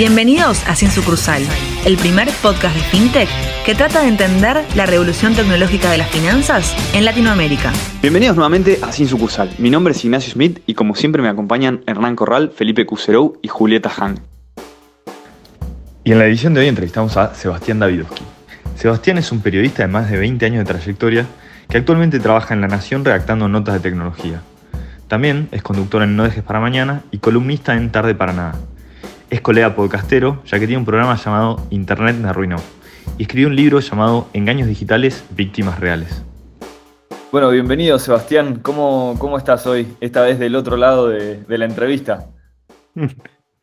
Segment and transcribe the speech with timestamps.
[0.00, 1.42] Bienvenidos a Sin Sucursal,
[1.84, 3.28] el primer podcast de FinTech
[3.66, 7.70] que trata de entender la revolución tecnológica de las finanzas en Latinoamérica.
[8.00, 9.50] Bienvenidos nuevamente a Sin Sucursal.
[9.58, 13.48] Mi nombre es Ignacio Smith y como siempre me acompañan Hernán Corral, Felipe Cuserou y
[13.48, 14.20] Julieta Han.
[16.02, 18.24] Y en la edición de hoy entrevistamos a Sebastián Davidowski.
[18.76, 21.26] Sebastián es un periodista de más de 20 años de trayectoria
[21.68, 24.40] que actualmente trabaja en La Nación redactando notas de tecnología.
[25.08, 28.54] También es conductor en No Dejes para Mañana y columnista en Tarde para Nada.
[29.30, 32.56] Es colega podcastero, ya que tiene un programa llamado Internet me arruinó,
[33.16, 36.24] y escribió un libro llamado Engaños Digitales, Víctimas Reales.
[37.30, 38.58] Bueno, bienvenido Sebastián.
[38.60, 39.86] ¿Cómo, cómo estás hoy?
[40.00, 42.28] Esta vez del otro lado de, la entrevista.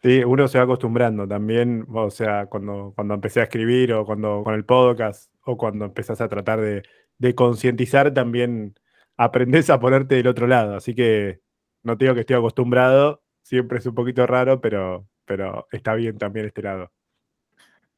[0.03, 4.44] Sí, uno se va acostumbrando también, o sea, cuando, cuando empecé a escribir o cuando
[4.44, 6.84] con el podcast o cuando empezás a tratar de,
[7.17, 8.75] de concientizar, también
[9.17, 10.75] aprendes a ponerte del otro lado.
[10.75, 11.41] Así que
[11.81, 16.17] no te digo que estoy acostumbrado, siempre es un poquito raro, pero, pero está bien
[16.17, 16.91] también este lado.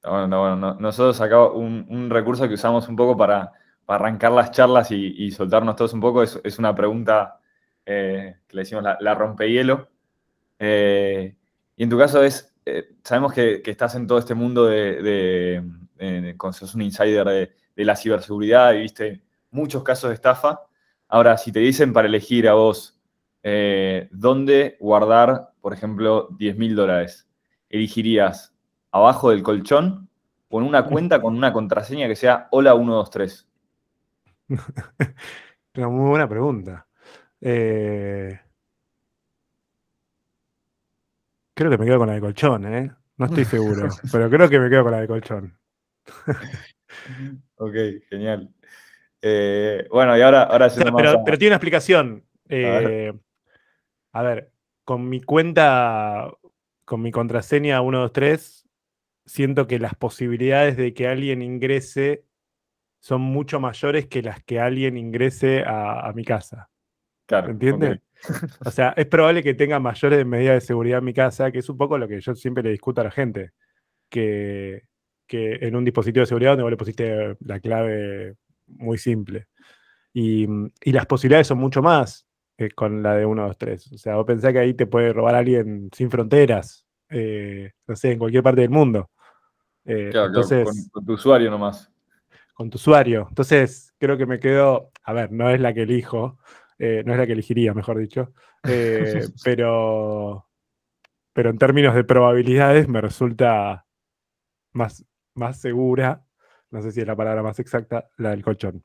[0.03, 3.51] Bueno, bueno, nosotros acá un, recurso que usamos un poco para,
[3.87, 7.39] arrancar las charlas y, soltarnos todos un poco es, una pregunta
[7.85, 9.89] eh, que le decimos la, rompehielo.
[10.57, 11.35] Eh,
[11.75, 15.63] y en tu caso es, eh, sabemos que, estás en todo este mundo de, de,
[15.97, 19.21] de sos un insider de, de la ciberseguridad y viste
[19.51, 20.61] muchos casos de estafa.
[21.07, 22.98] Ahora, si te dicen para elegir a vos
[23.43, 27.27] dónde guardar, por ejemplo, 10 mil dólares,
[27.69, 28.53] ¿elegirías
[28.91, 30.09] abajo del colchón
[30.49, 33.47] con una cuenta con una contraseña que sea hola 123?
[35.75, 36.87] Una muy buena pregunta.
[37.39, 38.37] Eh,
[41.53, 42.91] creo que me quedo con la de colchón, ¿eh?
[43.17, 45.57] No estoy seguro, pero creo que me quedo con la de colchón.
[47.55, 47.75] ok,
[48.09, 48.49] genial.
[49.21, 52.25] Eh, bueno, y ahora, ahora pero, pero, tiene una explicación.
[54.11, 54.51] A ver,
[54.83, 56.31] con mi cuenta,
[56.85, 58.67] con mi contraseña 123,
[59.25, 62.25] siento que las posibilidades de que alguien ingrese
[62.99, 66.69] son mucho mayores que las que alguien ingrese a, mi casa.
[67.25, 67.51] Claro.
[67.51, 67.99] ¿Entiendes?
[68.65, 71.69] O sea, es probable que tenga mayores medidas de seguridad en mi casa, que es
[71.69, 73.51] un poco lo que yo siempre le discuto a la gente.
[74.09, 74.83] Que,
[75.25, 78.35] que en un dispositivo de seguridad donde vos le pusiste la clave
[78.67, 79.47] muy simple.
[80.11, 80.47] Y,
[80.91, 82.27] las posibilidades son mucho más
[82.59, 83.91] eh, con la de 1, 2, 3.
[83.93, 88.11] O sea, vos pensás que ahí te puede robar alguien sin fronteras, eh, no sé,
[88.11, 89.09] en cualquier parte del mundo.
[89.85, 91.89] Eh, entonces, con, tu usuario nomás.
[92.53, 93.27] Con tu usuario.
[93.29, 96.37] Entonces, creo que me quedo, a ver, no es la que elijo,
[96.77, 98.33] eh, no es la que elegiría, mejor dicho,
[98.63, 100.47] eh, pero,
[101.33, 103.85] pero en términos de probabilidades me resulta
[104.73, 106.25] más, más segura,
[106.69, 108.83] no sé si es la palabra más exacta, la del colchón.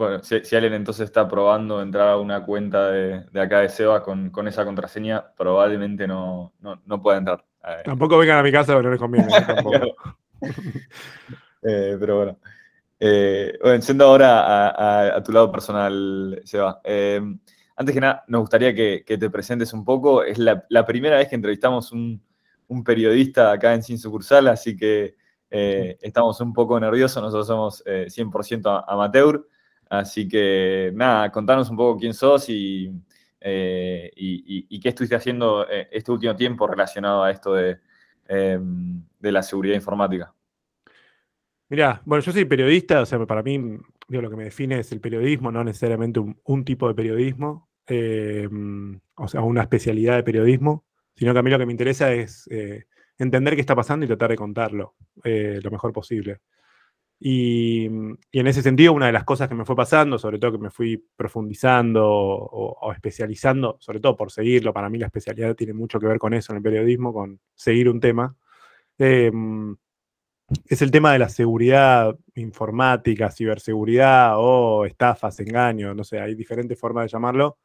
[0.00, 4.48] Bueno, si, alguien entonces está probando entrar a una cuenta de, acá de Seba con,
[4.48, 7.44] esa contraseña, probablemente no, no, pueda entrar.
[7.84, 9.28] Tampoco vengan a mi casa porque no les conviene.
[11.62, 12.38] Eh, pero bueno.
[12.98, 16.80] Eh, bueno, siendo ahora a, tu lado personal, Seba.
[16.82, 17.20] Eh,
[17.76, 20.22] antes que nada, nos gustaría que, te presentes un poco.
[20.22, 22.22] Es la, primera vez que entrevistamos un,
[22.68, 25.16] un, periodista acá en Sin Sucursal, así que
[25.50, 27.22] estamos un poco nerviosos.
[27.22, 29.46] Nosotros somos 100% amateur.
[29.90, 32.90] Así que nada, contanos un poco quién sos y,
[33.42, 37.80] y, qué estuviste haciendo este último tiempo relacionado a esto de,
[38.32, 40.32] Em, de la seguridad informática?
[41.68, 43.58] Mira, bueno, yo soy periodista, o sea, para mí
[44.08, 49.26] lo que me define es el periodismo, no necesariamente un, tipo de periodismo, em, o
[49.26, 50.84] sea, una especialidad de periodismo,
[51.16, 52.84] sino que a mí lo que me interesa es eh,
[53.18, 56.38] entender qué está pasando y tratar de contarlo eh, lo mejor posible.
[57.22, 60.58] Y, en ese sentido, una de las cosas que me fue pasando, sobre todo que
[60.58, 66.00] me fui profundizando o, especializando, sobre todo por seguirlo, para mí la especialidad tiene mucho
[66.00, 68.34] que ver con eso en el periodismo, con seguir un tema,
[68.98, 69.76] em,
[70.66, 76.78] es el tema de la seguridad informática, ciberseguridad o estafas, engaños, no sé, hay diferentes
[76.78, 77.58] formas de llamarlo,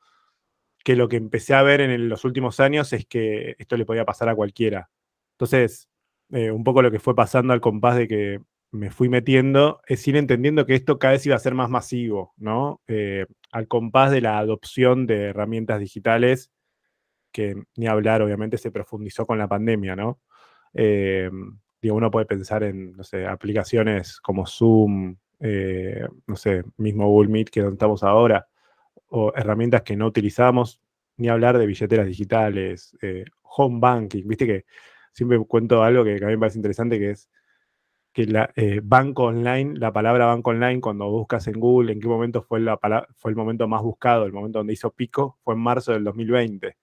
[0.84, 4.06] que lo que empecé a ver en los últimos años es que esto le podía
[4.06, 4.90] pasar a cualquiera.
[5.34, 5.90] Entonces,
[6.32, 8.42] eh, un poco lo que fue pasando al compás de que
[8.76, 12.34] me fui metiendo es ir entendiendo que esto cada vez iba a ser más masivo,
[12.38, 12.82] ¿no?
[12.88, 16.52] Eh, al compás de la adopción de herramientas digitales,
[17.32, 20.20] que ni hablar, obviamente, se profundizó con la pandemia, ¿no?
[20.74, 21.30] Eh,
[21.82, 27.30] digo, uno puede pensar en, no sé, aplicaciones como Zoom, eh, no sé, mismo Google
[27.30, 28.48] Meet, que donde estamos ahora,
[29.08, 30.82] o herramientas que no utilizamos,
[31.18, 32.98] ni hablar de billeteras digitales,
[33.44, 34.66] home banking, viste que
[35.14, 37.30] siempre cuento algo que a mí me parece interesante, que es
[38.16, 42.08] que la, eh, banco online, la palabra banco online, cuando buscas en Google en qué
[42.08, 42.80] momento fue, la
[43.18, 46.78] fue el momento más buscado, el momento donde hizo pico, fue en marzo del 2020.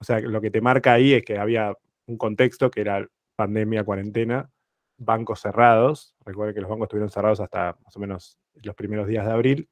[0.00, 1.74] O sea, lo que te marca ahí es que había
[2.06, 3.06] un contexto que era
[3.36, 4.50] pandemia, cuarentena,
[4.96, 6.16] bancos cerrados.
[6.24, 9.68] Recuerden que los bancos estuvieron cerrados hasta más o menos los primeros días de abril.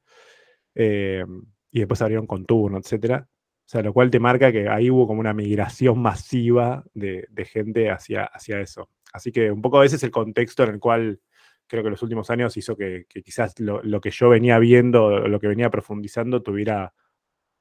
[0.75, 1.25] Eh,
[1.71, 3.27] y después abrieron con turno, etcétera.
[3.27, 7.89] O sea, lo cual te marca que ahí hubo como una migración masiva de, gente
[7.89, 8.87] hacia, hacia eso.
[9.15, 11.19] Así que un poco ese es el contexto en el cual
[11.67, 15.47] creo que los últimos años hizo que, quizás lo, que yo venía viendo, lo que
[15.47, 16.93] venía profundizando, tuviera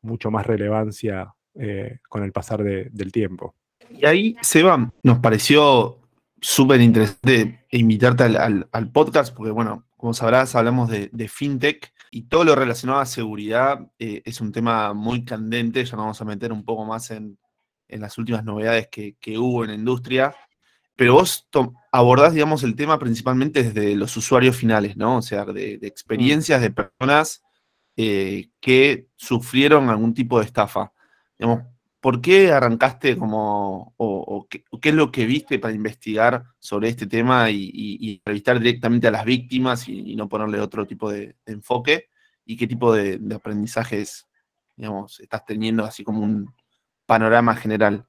[0.02, 3.54] mucho más relevancia eh, con el pasar del tiempo.
[3.90, 6.00] Y ahí, Seba, nos pareció
[6.40, 12.54] súper interesante invitarte al, podcast, porque bueno, como sabrás, hablamos de, fintech y todo lo
[12.54, 16.64] relacionado a seguridad eh, es un tema muy candente, ya nos vamos a meter un
[16.64, 17.38] poco más en,
[17.88, 20.34] las últimas novedades que, hubo en la industria,
[20.96, 21.48] pero vos
[21.90, 25.18] abordás, digamos, el tema principalmente desde los usuarios finales, ¿no?
[25.18, 27.42] O sea, de, experiencias de personas
[27.96, 30.92] eh, que sufrieron algún tipo de estafa.
[32.00, 37.50] ¿Por qué arrancaste como, o, qué, es lo que viste para investigar sobre este tema
[37.50, 42.10] y, entrevistar directamente a las víctimas y, no ponerle otro tipo de, enfoque?
[42.44, 44.28] ¿Y qué tipo de, aprendizajes,
[44.76, 46.54] digamos, estás teniendo así como un
[47.06, 48.06] panorama general?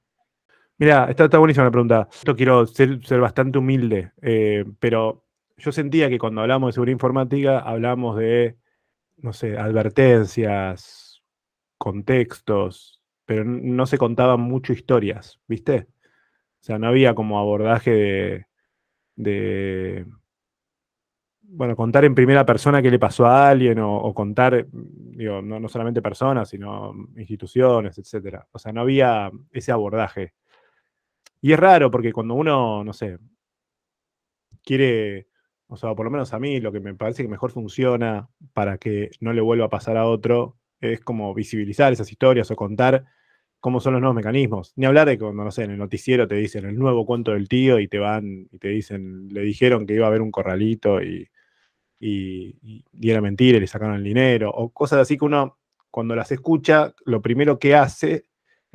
[0.78, 2.08] Mira, está, buenísima la pregunta.
[2.12, 5.24] Esto quiero ser, bastante humilde, eh, pero
[5.56, 8.56] yo sentía que cuando hablamos de seguridad informática hablamos de,
[9.16, 11.22] no sé, advertencias,
[11.78, 15.88] contextos, pero no se contaban mucho historias, ¿viste?
[16.60, 18.46] O sea, no había como abordaje
[19.16, 20.06] de,
[21.48, 26.02] bueno, contar en primera persona qué le pasó a alguien o, contar, digo, no, solamente
[26.02, 28.44] personas, sino instituciones, etc.
[28.52, 30.34] O sea, no había ese abordaje.
[31.46, 33.18] Y es raro porque cuando uno, no sé,
[34.64, 35.28] quiere,
[35.68, 38.78] o sea, por lo menos a mí, lo que me parece que mejor funciona para
[38.78, 43.04] que no le vuelva a pasar a otro es como visibilizar esas historias o contar
[43.60, 44.72] cómo son los nuevos mecanismos.
[44.74, 47.48] Ni hablar de cuando, no sé, en el noticiero te dicen el nuevo cuento del
[47.48, 51.00] tío y te van y te dicen, le dijeron que iba a haber un corralito
[51.00, 51.30] y,
[52.00, 55.58] y, era mentira y le sacaron el dinero, o cosas así que uno,
[55.92, 58.24] cuando las escucha, lo primero que hace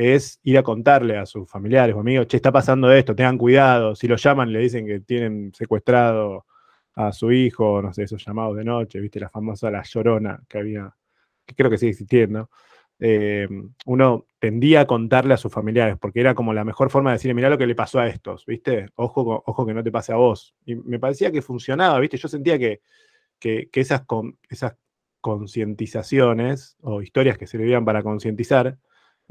[0.01, 3.95] es ir a contarle a sus familiares o amigos, che, está pasando esto, tengan cuidado,
[3.95, 6.45] si lo llaman le dicen que tienen secuestrado
[6.95, 10.57] a su hijo, no sé, esos llamados de noche, viste, la famosa La Llorona que
[10.57, 10.93] había,
[11.45, 12.49] que creo que sigue existiendo.
[12.99, 13.47] Eh,
[13.85, 17.35] uno tendía a contarle a sus familiares, porque era como la mejor forma de decirle,
[17.35, 18.89] mira lo que le pasó a estos, ¿viste?
[18.95, 20.55] Ojo, ojo que no te pase a vos.
[20.65, 22.17] Y me parecía que funcionaba, ¿viste?
[22.17, 22.81] Yo sentía que,
[23.39, 24.03] que, esas,
[24.49, 24.75] esas
[25.19, 28.77] concientizaciones o historias que servían para concientizar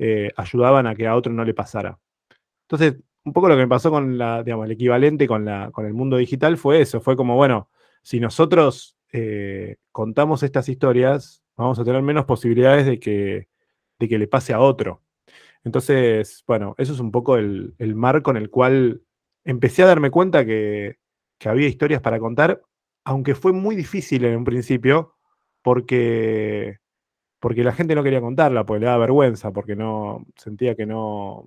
[0.02, 1.98] eh, ayudaban a que a otro no le pasara.
[2.62, 5.84] Entonces, un poco lo que me pasó con la, digamos, el equivalente con, la, con
[5.84, 7.68] el mundo digital fue eso, fue como, bueno,
[8.02, 13.48] si nosotros eh, contamos estas historias, vamos a tener menos posibilidades de que,
[13.98, 15.02] de que le pase a otro.
[15.64, 19.02] Entonces, bueno, eso es un poco el, marco en el cual
[19.44, 20.98] empecé a darme cuenta que,
[21.44, 22.62] había historias para contar,
[23.04, 25.14] aunque fue muy difícil en un principio,
[25.62, 26.78] porque,
[27.40, 31.46] porque la gente no quería contarla, porque le daba vergüenza, porque no sentía que no,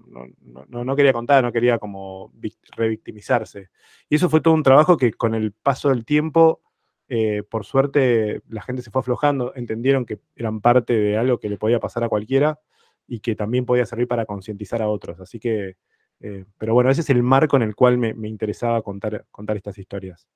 [0.67, 2.31] no, no quería contar, no quería como
[2.75, 3.69] revictimizarse.
[4.09, 6.61] Y eso fue todo un trabajo que con el paso del tiempo
[7.09, 11.49] eh, por suerte la gente se fue aflojando, entendieron que eran parte de algo que
[11.49, 12.59] le podía pasar a cualquiera
[13.07, 15.19] y que también podía servir para concientizar a otros.
[15.19, 15.77] Así que,
[16.21, 19.77] eh, pero bueno, ese es el marco en el cual me, interesaba contar, contar estas
[19.77, 20.27] historias.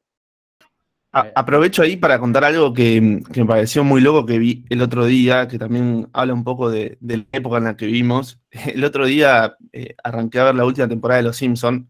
[1.36, 5.48] Aprovecho ahí para contar algo que, me pareció muy loco que vi el otro día,
[5.48, 8.40] que también habla un poco de, la época en la que vivimos.
[8.74, 11.86] El otro día eh, arranqué a ver la última temporada de Los Simpsons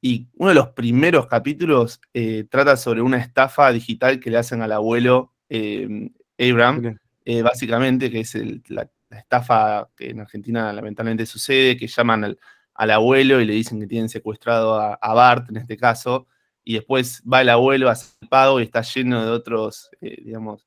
[0.00, 4.62] y uno de los primeros capítulos eh, trata sobre una estafa digital que le hacen
[4.62, 8.36] al abuelo eh, Abraham, eh, básicamente, que es
[8.68, 12.36] la, estafa que en Argentina lamentablemente sucede, que llaman
[12.74, 16.28] al, abuelo y le dicen que tienen secuestrado a, Bart en este caso,
[16.68, 20.66] y después va el abuelo a hacer pago y está lleno de otros, digamos,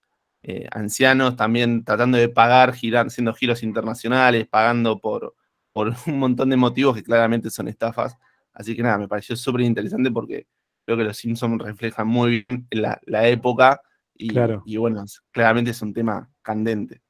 [0.72, 5.36] ancianos también tratando de pagar, haciendo giros internacionales, pagando por,
[5.72, 8.17] por un montón de motivos que claramente son estafas.
[8.51, 10.48] Así que nada, me pareció súper interesante porque
[10.86, 13.79] creo que los Simpsons reflejan muy bien la, época
[14.15, 14.34] y,
[14.65, 17.03] y, bueno, claramente es un tema candente.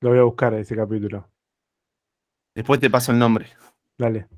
[0.00, 1.28] Lo voy a buscar ese capítulo.
[2.54, 3.48] Después te paso el nombre.
[3.98, 4.28] Dale.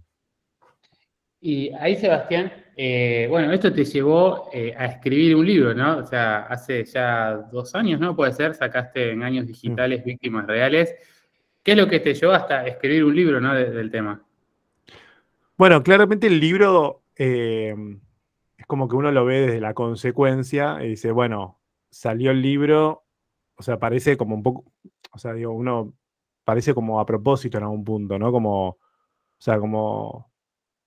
[1.40, 5.98] Y ahí, Sebastián, eh, bueno, esto te llevó eh, a escribir un libro, ¿no?
[5.98, 8.16] O sea, hace ya dos años, ¿no?
[8.16, 10.94] Puede ser, sacaste en años digitales víctimas reales.
[11.62, 13.54] ¿Qué es lo que te llevó hasta escribir un libro, ¿no?
[13.54, 14.24] del tema.
[15.56, 17.74] Bueno, claramente el libro eh,
[18.56, 23.04] es como que uno lo ve desde la consecuencia y dice, bueno, salió el libro,
[23.56, 24.64] o sea, parece como un poco,
[25.10, 25.94] o sea, digo, uno
[26.44, 28.30] parece como a propósito en algún punto, ¿no?
[28.30, 28.78] Como, o
[29.36, 30.27] sea, como,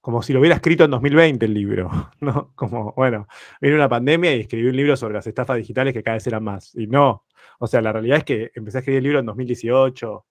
[0.02, 1.90] como si lo hubiera escrito en 2020 el libro,
[2.20, 2.52] ¿no?
[2.56, 3.28] Como, bueno,
[3.62, 6.44] viene una pandemia y escribí un libro sobre las estafas digitales que cada vez eran
[6.44, 6.76] más.
[6.76, 7.26] Y no,
[7.60, 10.26] o sea, la realidad es que empecé a escribir el libro en 2018.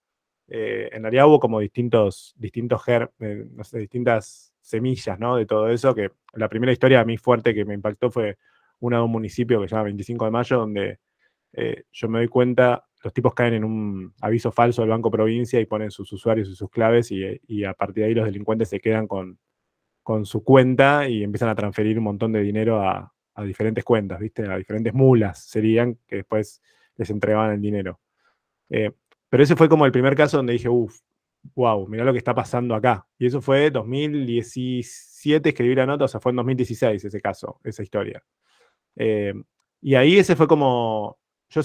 [0.49, 5.37] Eh, en realidad hubo como distintos, distintos eh, no sé, distintas semillas, ¿no?
[5.37, 8.37] De todo eso, que la primera historia a mí fuerte que me impactó fue
[8.79, 10.99] una de un municipio que se llama 25 de Mayo, donde
[11.53, 15.59] eh, yo me doy cuenta, los tipos caen en un aviso falso del Banco Provincia
[15.59, 18.79] y ponen sus usuarios y sus claves y, a partir de ahí los delincuentes se
[18.79, 19.39] quedan con,
[20.03, 23.13] con, su cuenta y empiezan a transferir un montón de dinero a,
[23.45, 24.43] diferentes cuentas, ¿viste?
[24.43, 26.61] A diferentes mulas serían que después
[26.95, 27.99] les entregaban el dinero.
[28.69, 28.91] Eh,
[29.29, 30.99] pero ese fue como el primer caso donde dije, uff,
[31.55, 33.07] wow, mirá lo que está pasando acá.
[33.17, 37.81] Y eso fue 2017, escribí la nota, o sea, fue en 2016 ese caso, esa
[37.81, 38.23] historia.
[38.95, 39.33] Eh,
[39.81, 41.17] y ahí ese fue como,
[41.49, 41.61] yo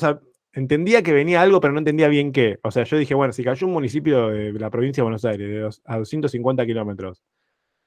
[0.53, 2.59] entendía que venía algo, pero no entendía bien qué.
[2.63, 5.83] O sea, yo dije, bueno, si cayó un municipio de la provincia de Buenos Aires
[5.85, 7.23] a 250 kilómetros,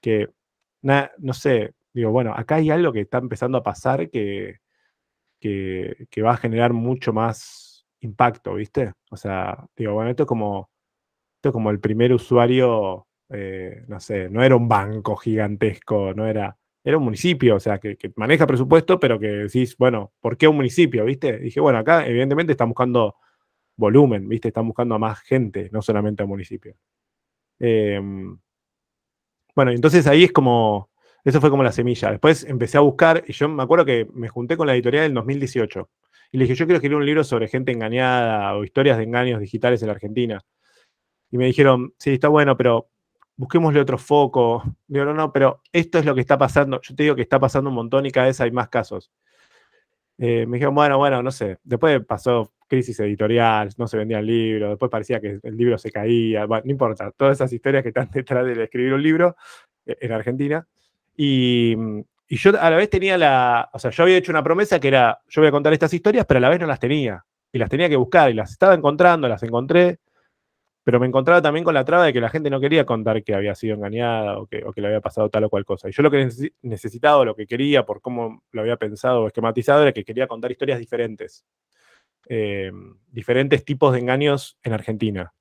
[0.02, 0.30] que,
[0.82, 4.60] no sé, digo, bueno, acá hay algo que está empezando a pasar que,
[5.40, 8.94] que, va a generar mucho más impacto, ¿viste?
[9.12, 10.70] O sea, digo, bueno, esto es como,
[11.38, 16.28] esto es como el primer usuario, eh, no sé, no era un banco gigantesco, no
[16.28, 20.48] era, era un municipio, o sea, que, maneja presupuesto, pero que decís, bueno, ¿por qué
[20.48, 21.38] un municipio, viste?
[21.40, 23.16] dije, bueno, acá evidentemente están buscando
[23.78, 26.76] volumen, viste, están buscando a más gente, no solamente a un municipio.
[29.56, 30.90] Bueno, entonces ahí es como,
[31.24, 32.12] eso fue como la semilla.
[32.12, 35.14] Después empecé a buscar y yo me acuerdo que me junté con la editorial en
[35.14, 35.90] 2018
[36.32, 39.40] y le dije, yo quiero escribir un libro sobre gente engañada o historias de engaños
[39.40, 40.42] digitales en la Argentina.
[41.32, 42.90] Y me dijeron, sí, está bueno, pero
[43.36, 44.64] busquémosle otro foco.
[44.88, 46.80] Digo, no, no, pero esto es lo que está pasando.
[46.82, 49.12] Yo te digo que está pasando un montón y cada vez hay más casos.
[50.18, 51.58] Eh, me dijeron, bueno, bueno, no sé.
[51.64, 56.46] Después pasó crisis editorial, no se vendían libros, después parecía que el libro se caía.
[56.46, 59.36] Bueno, no importa, todas esas historias que están detrás de escribir un libro
[59.86, 60.66] eh, en Argentina.
[61.18, 61.76] Y,
[62.30, 65.20] yo a la vez tenía la, o sea, yo había hecho una promesa que era,
[65.28, 67.26] yo voy a contar estas historias, pero a la vez no las tenía.
[67.52, 70.00] Y las tenía que buscar y las estaba encontrando, las encontré,
[70.84, 73.36] pero me encontraba también con la traba de que la gente no quería contar que
[73.36, 75.90] había sido engañada o que, le había pasado tal o cual cosa.
[75.90, 76.30] Y yo lo que
[76.62, 80.52] necesitaba, lo que quería, por cómo lo había pensado o esquematizado, era que quería contar
[80.52, 81.46] historias diferentes.
[82.28, 82.72] Eh,
[83.08, 85.34] diferentes tipos de engaños en Argentina.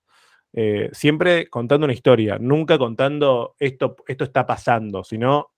[0.53, 5.53] Eh, siempre contando una historia, nunca contando esto, esto está pasando, sino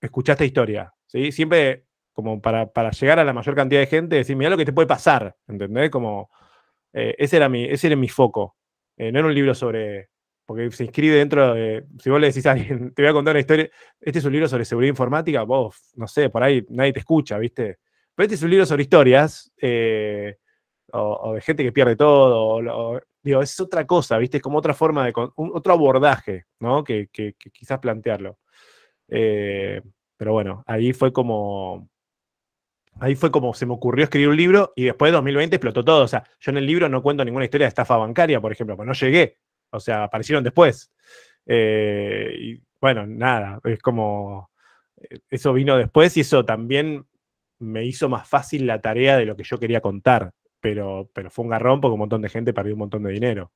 [0.00, 1.30] escuchaste historia, ¿sí?
[1.32, 4.72] Siempre como para, llegar a la mayor cantidad de gente, decir, mira lo que te
[4.72, 5.90] puede pasar, ¿entendés?
[5.90, 6.30] Como,
[6.92, 8.56] eh, ese, era mi, ese era mi foco.
[8.96, 10.10] Eh, no era un libro sobre,
[10.44, 13.32] porque se inscribe dentro de, si vos le decís a alguien, te voy a contar
[13.32, 13.70] una historia,
[14.00, 17.38] este es un libro sobre seguridad informática, vos, no sé, por ahí nadie te escucha,
[17.38, 17.78] ¿viste?
[18.20, 20.36] Pero este es un libro sobre historias, eh,
[20.92, 24.36] o, de gente que pierde todo, digo, es otra cosa, ¿viste?
[24.36, 26.84] Es como otra forma de, otro abordaje, ¿no?
[26.84, 28.36] Que, que quizás plantearlo.
[29.08, 29.80] Eh,
[30.18, 31.88] pero bueno, ahí fue como.
[33.00, 36.04] Ahí fue como se me ocurrió escribir un libro y después de 2020 explotó todo.
[36.04, 38.76] O sea, yo en el libro no cuento ninguna historia de estafa bancaria, por ejemplo,
[38.76, 39.38] pues no llegué.
[39.70, 40.92] O sea, aparecieron después.
[41.46, 44.50] Eh, y bueno, nada, es como.
[45.30, 47.06] Eso vino después y eso también
[47.60, 50.32] me hizo más fácil la tarea de lo que yo quería contar.
[50.60, 53.50] Pero, pero fue un garrón porque un montón de gente perdió un montón de dinero.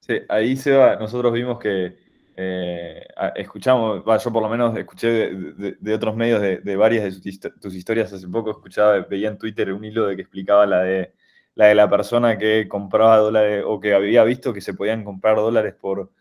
[0.00, 1.96] Sí, ahí Seba, nosotros vimos que
[2.36, 8.12] eh, escuchamos, yo por lo menos escuché de, otros medios de, varias de tus historias
[8.12, 11.14] hace poco, escuchaba, veía en Twitter un hilo de que explicaba la de
[11.56, 15.34] la, de la persona que compraba dólares o que había visto que se podían comprar
[15.34, 16.12] dólares por,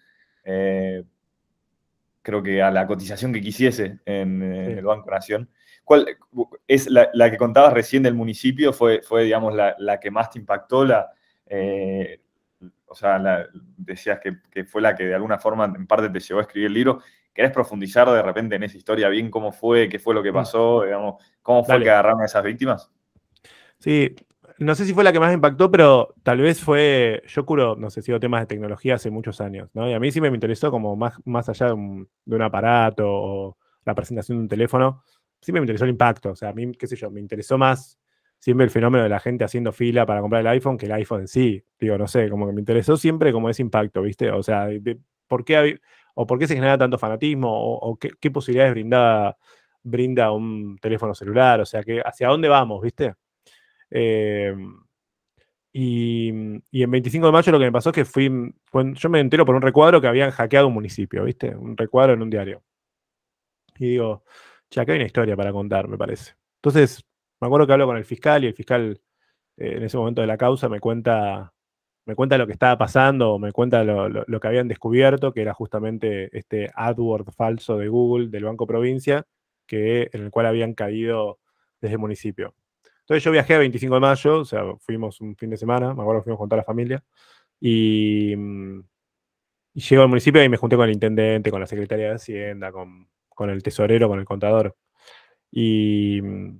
[0.43, 1.03] eh,
[2.27, 5.49] creo que a la cotización que quisiese en, el Banco Nación.
[5.87, 6.05] ¿Cuál
[6.67, 8.73] es la, que contabas recién del municipio?
[8.73, 10.83] ¿Fue, fue digamos, la, que más te impactó?
[10.83, 11.09] La,
[11.45, 12.19] eh,
[12.87, 16.43] o sea, decías que, fue la que de alguna forma en parte te llevó a
[16.43, 16.99] escribir el libro.
[17.33, 20.35] ¿Querés profundizar de repente en esa historia bien cómo fue, qué fue lo que mm.
[20.35, 22.91] pasó, digamos, cómo fue que agarraron a esas víctimas?
[23.79, 24.13] Sí,
[24.59, 27.89] no sé si fue la que más impactó, pero tal vez fue, yo curo, no
[27.89, 29.89] sé, sigo temas de tecnología hace muchos años, ¿no?
[29.89, 33.05] Y a mí sí me interesó como más, más allá de un, de un aparato
[33.07, 35.01] o la presentación de un teléfono,
[35.41, 37.97] sí me interesó el impacto, o sea, a mí, qué sé yo, me interesó más
[38.39, 41.21] siempre el fenómeno de la gente haciendo fila para comprar el iPhone que el iPhone
[41.21, 41.63] en sí.
[41.79, 44.31] Digo, no sé, como que me interesó siempre como ese impacto, ¿viste?
[44.31, 44.69] O sea,
[45.27, 45.79] ¿por qué,
[46.15, 49.37] o por qué se genera tanto fanatismo o, qué, posibilidades brinda,
[49.83, 53.15] brinda un teléfono celular, o sea, que, hacia dónde vamos, ¿viste?
[53.89, 54.79] Em,
[55.73, 58.29] y, en 25 de mayo lo que me pasó es que fui,
[58.93, 61.55] yo me entero por un recuadro que habían hackeado un municipio, ¿viste?
[61.55, 62.63] Un recuadro en un diario.
[63.77, 64.23] Y digo,
[64.69, 66.33] che, acá hay una historia para contar, me parece.
[66.61, 67.03] Entonces
[67.39, 68.99] me acuerdo que hablo con el fiscal y el fiscal
[69.57, 71.53] eh, en ese momento de la causa me cuenta,
[72.05, 76.35] me cuenta lo que estaba pasando, me cuenta lo, que habían descubierto, que era justamente
[76.37, 79.25] este AdWord falso de Google del Banco Provincia,
[79.67, 81.39] que, en el cual habían caído
[81.81, 82.55] desde el municipio.
[83.01, 86.01] Entonces yo viajé el 25 de mayo, o sea, fuimos un fin de semana, me
[86.01, 87.03] acuerdo que fuimos con toda la familia,
[87.59, 88.79] y, mm,
[89.75, 92.71] y llego al municipio y me junté con el intendente, con la secretaria de Hacienda,
[92.71, 93.07] con,
[93.37, 94.75] con el tesorero, con el contador.
[95.51, 96.59] Y mm,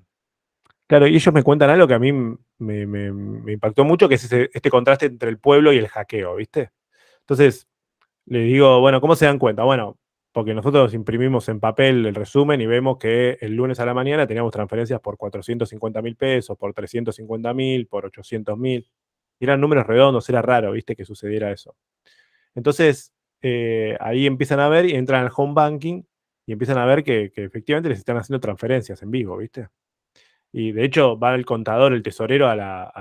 [0.88, 4.70] Claro, y ellos me cuentan algo que a mí me, impactó mucho, que es este
[4.70, 6.72] contraste entre el pueblo y el hackeo, ¿viste?
[7.22, 7.68] Entonces,
[8.26, 9.64] le digo, bueno, ¿cómo se dan cuenta?
[9.64, 9.98] Bueno,
[10.32, 14.28] porque nosotros imprimimos en papel el resumen y vemos que el lunes a la mañana
[14.28, 18.88] teníamos transferencias por 450 mil pesos, por 350 mil, por 800 mil.
[19.42, 20.96] Eran números redondos, era raro, ¿viste?
[20.96, 21.76] Que sucediera eso.
[22.56, 26.04] Entonces, eh, ahí empiezan a ver y entran al home banking
[26.48, 29.68] y empiezan a ver que, efectivamente les están haciendo transferencias en vivo, ¿viste?
[30.54, 32.92] Y de hecho va el contador, el tesorero, a la,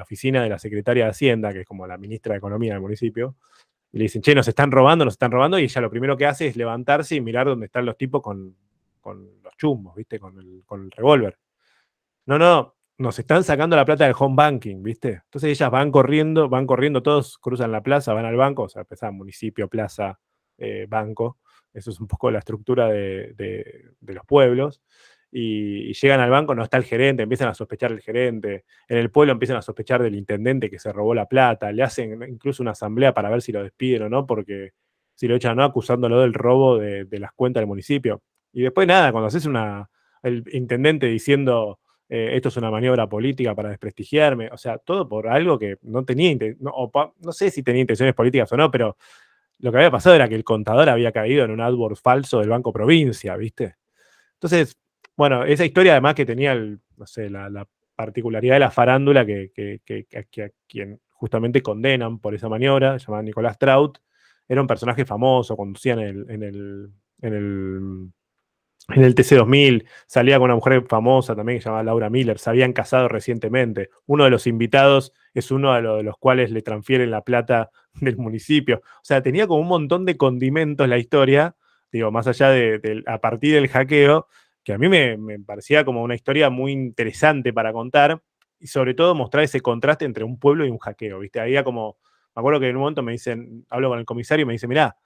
[0.00, 3.34] oficina de la secretaria de Hacienda, que es como la ministra de Economía del municipio,
[3.92, 6.26] y le dicen, che, nos están robando, nos están robando, y ella lo primero que
[6.26, 8.56] hace es levantarse y mirar dónde están los tipos con,
[9.04, 10.20] los chumbos, ¿viste?
[10.20, 11.36] Con el, con el revólver.
[12.26, 15.22] No, no, nos están sacando la plata del home banking, ¿viste?
[15.24, 18.82] Entonces ellas van corriendo, van corriendo todos, cruzan la plaza, van al banco, o sea,
[18.82, 20.20] empiezan municipio, plaza,
[20.58, 21.38] eh, banco.
[21.74, 24.80] Eso es un poco la estructura de, de los pueblos
[25.36, 29.10] y, llegan al banco, no está el gerente, empiezan a sospechar del gerente, en el
[29.10, 32.70] pueblo empiezan a sospechar del intendente que se robó la plata, le hacen incluso una
[32.70, 34.74] asamblea para ver si lo despiden o no, porque
[35.16, 38.22] si lo echan o no, acusándolo del robo de, las cuentas del municipio.
[38.52, 39.90] Y después nada, cuando haces una,
[40.22, 45.26] el intendente diciendo eh, esto es una maniobra política para desprestigiarme, o sea, todo por
[45.26, 48.96] algo que no tenía, no, no sé si tenía intenciones políticas o no, pero
[49.64, 52.50] lo que había pasado era que el contador había caído en un AdWords falso del
[52.50, 53.76] Banco Provincia, ¿viste?
[54.34, 54.76] Entonces,
[55.16, 56.54] bueno, esa historia además que tenía,
[57.06, 57.66] sé, la,
[57.96, 59.52] particularidad de la farándula que,
[60.16, 64.00] a quien justamente condenan por esa maniobra, llamado Nicolás Trout,
[64.46, 66.90] era un personaje famoso, conducía en el, en el,
[67.22, 68.12] en el,
[68.88, 72.50] en el TC2000, salía con una mujer famosa también que se llamaba Laura Miller, se
[72.50, 73.88] habían casado recientemente.
[74.04, 78.82] Uno de los invitados es uno de, los, cuales le transfieren la plata del municipio.
[78.84, 81.56] O sea, tenía como un montón de condimentos la historia,
[81.92, 84.28] digo, más allá de a partir del hackeo,
[84.64, 88.22] que a mí me, parecía como una historia muy interesante para contar
[88.58, 91.38] y sobre todo mostrar ese contraste entre un pueblo y un hackeo, ¿viste?
[91.38, 91.98] Había como,
[92.34, 94.66] me acuerdo que en un momento me dicen, hablo con el comisario y me dice,
[94.66, 94.96] mirá,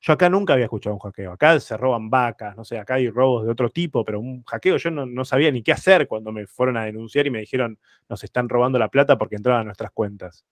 [0.00, 3.10] yo acá nunca había escuchado un hackeo, acá se roban vacas, no sé, acá hay
[3.10, 6.46] robos de otro tipo, pero un hackeo yo no, sabía ni qué hacer cuando me
[6.46, 9.90] fueron a denunciar y me dijeron, nos están robando la plata porque entraban a nuestras
[9.90, 10.46] cuentas.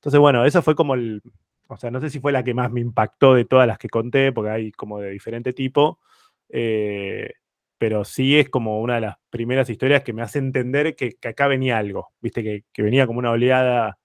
[0.00, 1.22] Entonces, bueno, esa fue como el,
[1.68, 3.90] o sea, no sé si fue la que más me impactó de todas las que
[3.90, 6.00] conté, porque hay como de diferente tipo.
[6.48, 7.32] Eh,
[7.78, 11.46] pero sí es como una de las primeras historias que me hace entender que, acá
[11.46, 13.98] venía algo, viste, que, venía como una oleada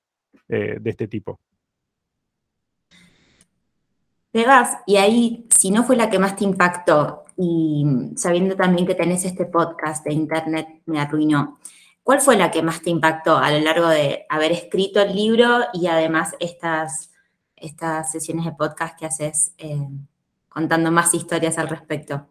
[0.48, 1.40] eh, de este tipo.
[4.32, 8.96] Pegas, y ahí, si no fue la que más te impactó, y sabiendo también que
[8.96, 11.60] tenés este podcast de internet, me arruinó,
[12.06, 15.66] ¿cuál fue la que más te impactó a lo largo de haber escrito el libro
[15.74, 17.12] y además estas,
[17.56, 19.90] estas sesiones de podcast que haces eh,
[20.48, 22.28] contando más historias al respecto?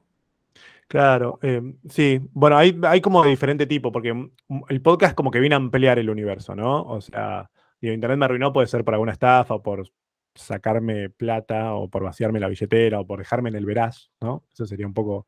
[0.86, 2.20] Claro, em, sí.
[2.32, 4.30] Bueno, hay, hay como de diferente tipo, porque
[4.68, 6.82] el podcast como que viene a ampliar el universo, ¿no?
[6.82, 9.90] O sea, digo, Internet me arruinó puede ser por alguna estafa, o por
[10.36, 14.44] sacarme plata, o por vaciarme la billetera, o por dejarme en el veraz, ¿no?
[14.52, 15.26] Eso sería un poco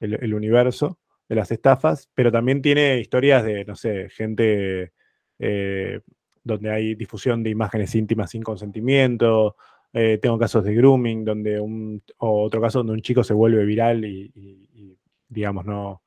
[0.00, 0.98] el, universo
[1.30, 4.92] de las estafas, pero también tiene historias de, no sé, gente
[5.38, 6.00] eh,
[6.42, 9.54] donde hay difusión de imágenes íntimas sin consentimiento,
[9.92, 13.64] eh, tengo casos de grooming, donde un, o otro caso donde un chico se vuelve
[13.64, 16.02] viral y, digamos, no.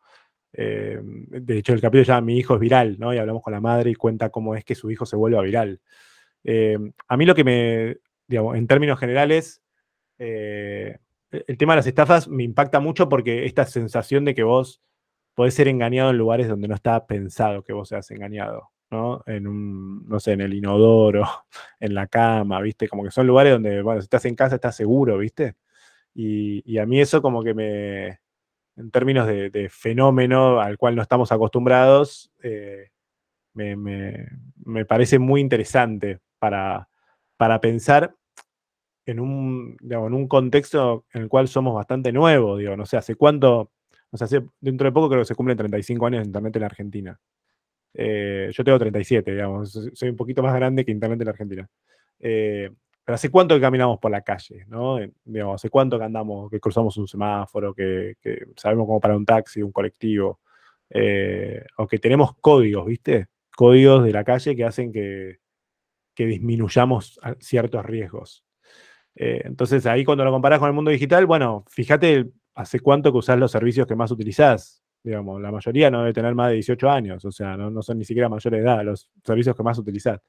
[0.51, 3.13] Eh, de hecho, el capítulo llama Mi hijo es viral, ¿no?
[3.13, 5.79] Y hablamos con la madre y cuenta cómo es que su hijo se vuelve viral.
[7.07, 9.61] A mí lo que me, digamos, en términos generales,
[10.17, 10.97] el
[11.57, 14.81] tema de las estafas me impacta mucho porque esta sensación de que vos
[15.35, 18.69] podés ser engañado en lugares donde no está pensado que vos seas engañado.
[19.25, 21.23] En un, no sé, en el inodoro,
[21.79, 22.87] en la cama, ¿viste?
[22.87, 25.55] Como que son lugares donde, bueno, si estás en casa estás seguro, ¿viste?
[26.13, 28.19] Y, a mí eso como que me,
[28.75, 32.89] en términos de, fenómeno al cual no estamos acostumbrados, eh,
[33.53, 36.87] me, parece muy interesante para,
[37.35, 38.15] para pensar
[39.05, 43.15] en un, en un contexto en el cual somos bastante nuevos, digo, no sé, hace
[43.15, 43.71] cuánto,
[44.13, 44.27] o sea,
[44.59, 47.19] dentro de poco creo que se cumplen 35 años de Internet en Argentina.
[47.95, 51.69] Eh, yo tengo 37, digamos, soy un poquito más grande que Internet en Argentina.
[52.19, 52.69] Eh,
[53.03, 54.65] pero ¿hace cuánto que caminamos por la calle?
[54.67, 54.99] ¿no?
[54.99, 58.15] Eh, digamos, ¿Hace cuánto que andamos, que cruzamos un semáforo, que,
[58.55, 60.39] sabemos cómo para un taxi, un colectivo?
[61.77, 63.25] o que tenemos códigos, ¿viste?
[63.55, 65.39] Códigos de la calle que hacen que,
[66.13, 68.45] que disminuyamos ciertos riesgos.
[69.15, 73.37] Entonces ahí cuando lo comparás con el mundo digital, bueno, fíjate hace cuánto que usás
[73.37, 74.83] los servicios que más utilizás.
[75.03, 78.05] Digamos, la mayoría no debe tener más de 18 años, o sea, no, son ni
[78.05, 80.21] siquiera mayores de edad los servicios que más utilizás.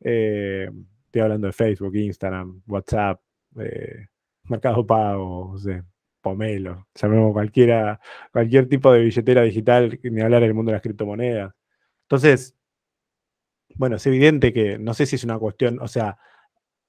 [0.00, 0.68] Eh,
[1.06, 3.20] estoy hablando de Facebook, Instagram, WhatsApp,
[3.60, 4.06] eh,
[4.44, 5.84] Mercado Pago, no sé,
[6.20, 8.00] Pomelo, llamemos cualquiera,
[8.32, 11.54] cualquier tipo de billetera digital, ni hablar del mundo de las criptomonedas.
[12.02, 12.56] Entonces,
[13.76, 16.18] bueno, es evidente que, no sé si es una cuestión, o sea,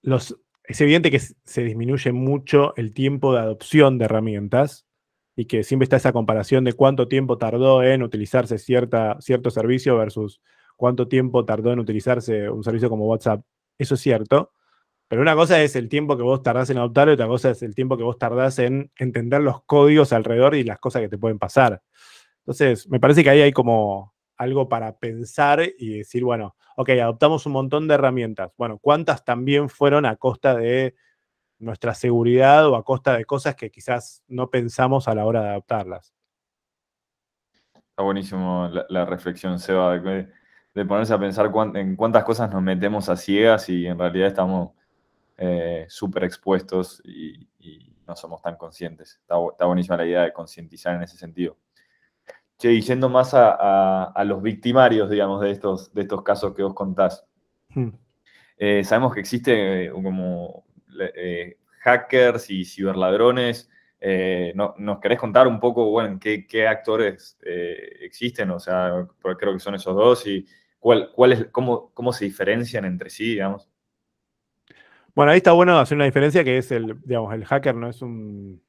[0.02, 0.38] los,
[0.72, 4.86] es evidente que se disminuye mucho el tiempo de adopción de herramientas
[5.36, 9.98] y que siempre está esa comparación de cuánto tiempo tardó en utilizarse cierta, cierto servicio
[9.98, 10.42] versus
[10.78, 13.44] cuánto tiempo tardó en utilizarse un servicio como WhatsApp.
[13.78, 14.52] Eso es cierto.
[15.08, 17.62] Pero una cosa es el tiempo que vos tardás en adoptarlo y otra cosa es
[17.64, 21.18] el tiempo que vos tardás en entender los códigos alrededor y las cosas que te
[21.18, 21.82] pueden pasar.
[22.40, 27.46] Entonces, me parece que ahí hay como algo para pensar y decir, bueno, ok, adoptamos
[27.46, 28.52] un montón de herramientas.
[28.58, 30.96] Bueno, ¿cuántas también fueron a costa de
[31.60, 35.50] nuestra seguridad o a costa de cosas que quizás no pensamos a la hora de
[35.50, 36.14] adoptarlas?
[37.74, 40.28] Está buenísimo la, reflexión, Seba, de,
[40.74, 44.72] de, ponerse a pensar en cuántas cosas nos metemos a ciegas y en realidad estamos
[45.38, 47.48] eh, súper expuestos y,
[48.08, 49.20] no somos tan conscientes.
[49.22, 51.56] Está, está buenísima la idea de concientizar en ese sentido
[52.69, 57.26] y yendo más a, los victimarios, digamos, de estos, de estos casos que vos contás.
[57.69, 57.89] Hmm.
[58.58, 60.65] Eh, sabemos que existe eh, como
[61.15, 63.69] eh, hackers y ciberladrones.
[64.54, 67.38] ¿Nos querés contar un poco, bueno, qué, qué actores
[68.02, 68.52] existen?
[68.52, 70.45] O sea, creo que son esos dos y
[70.80, 73.69] cuál, cuál es, cómo, cómo se diferencian entre sí, digamos.
[75.13, 78.02] Bueno, ahí está bueno hacer una diferencia que es el, digamos, el hacker no es
[78.02, 78.62] un,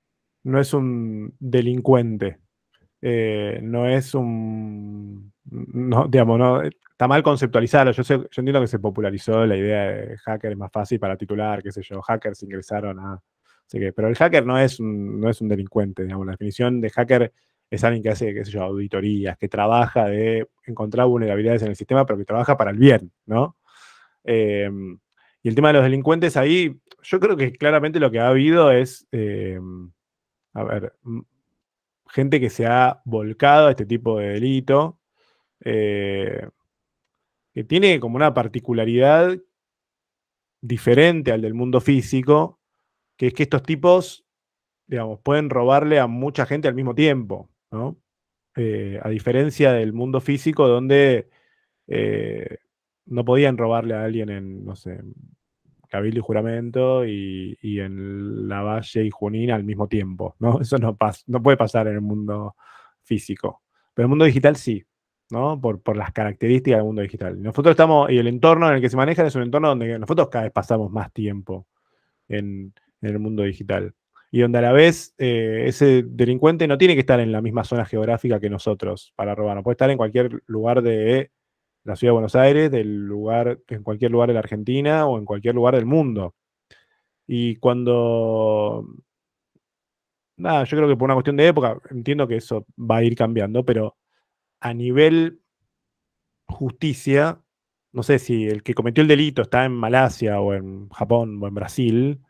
[0.42, 2.38] no es un delincuente.
[3.03, 5.33] Eh, no es un.
[5.45, 7.91] No, digamos, no, está mal conceptualizarlo.
[7.91, 11.62] Yo, yo entiendo que se popularizó la idea de hacker es más fácil para titular,
[11.62, 13.21] qué sé yo, hackers ingresaron a.
[13.95, 16.27] pero el hacker no es, un, no es un delincuente, digamos.
[16.27, 17.33] La definición de hacker
[17.69, 21.77] es alguien que hace, qué sé yo, auditorías, que trabaja de encontrar vulnerabilidades en el
[21.77, 23.57] sistema, pero que trabaja para el bien, ¿no?
[24.23, 24.99] Em,
[25.43, 28.71] y el tema de los delincuentes ahí, yo creo que claramente lo que ha habido
[28.71, 29.91] es, em,
[30.55, 30.93] a ver,
[32.12, 35.01] gente que se ha volcado a este tipo de delito,
[35.64, 36.46] eh,
[37.55, 39.38] que tiene como una particularidad
[40.61, 42.61] diferente al del mundo físico,
[43.16, 44.27] que es que estos tipos,
[44.87, 47.98] digamos, pueden robarle a mucha gente al mismo tiempo, ¿no?
[48.57, 51.31] Eh, a diferencia del mundo físico donde
[51.87, 52.59] eh,
[53.07, 55.01] no podían robarle a alguien en, no sé,
[55.92, 60.59] Cabildo y Juramento y, en la Valle y Junín al mismo tiempo, ¿no?
[60.62, 62.57] Eso no, no puede pasar en el mundo
[63.02, 63.61] físico.
[63.92, 64.83] Pero en el mundo digital sí,
[65.28, 65.61] ¿no?
[65.61, 67.42] Por, por, las características del mundo digital.
[67.42, 70.31] Nosotros estamos, y el entorno en el que se maneja es un entorno donde nosotros
[70.31, 71.66] cada vez pasamos más tiempo
[72.26, 73.94] en, el mundo digital.
[74.31, 77.64] Y donde a la vez eh, ese delincuente no tiene que estar en la misma
[77.64, 81.33] zona geográfica que nosotros para robar, no puede estar en cualquier lugar de
[81.85, 85.25] la ciudad de Buenos Aires, del lugar, en cualquier lugar de la Argentina o en
[85.25, 86.35] cualquier lugar del mundo.
[87.27, 88.87] Y cuando.
[90.37, 93.14] Nada, yo creo que por una cuestión de época, entiendo que eso va a ir
[93.14, 93.97] cambiando, pero
[94.61, 95.40] a nivel
[96.47, 97.40] justicia,
[97.92, 101.49] no sé si el que cometió el delito está en Malasia o en Japón o
[101.49, 102.21] en Brasil,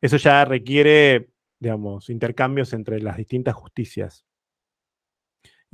[0.00, 4.26] eso ya requiere, digamos, intercambios entre las distintas justicias.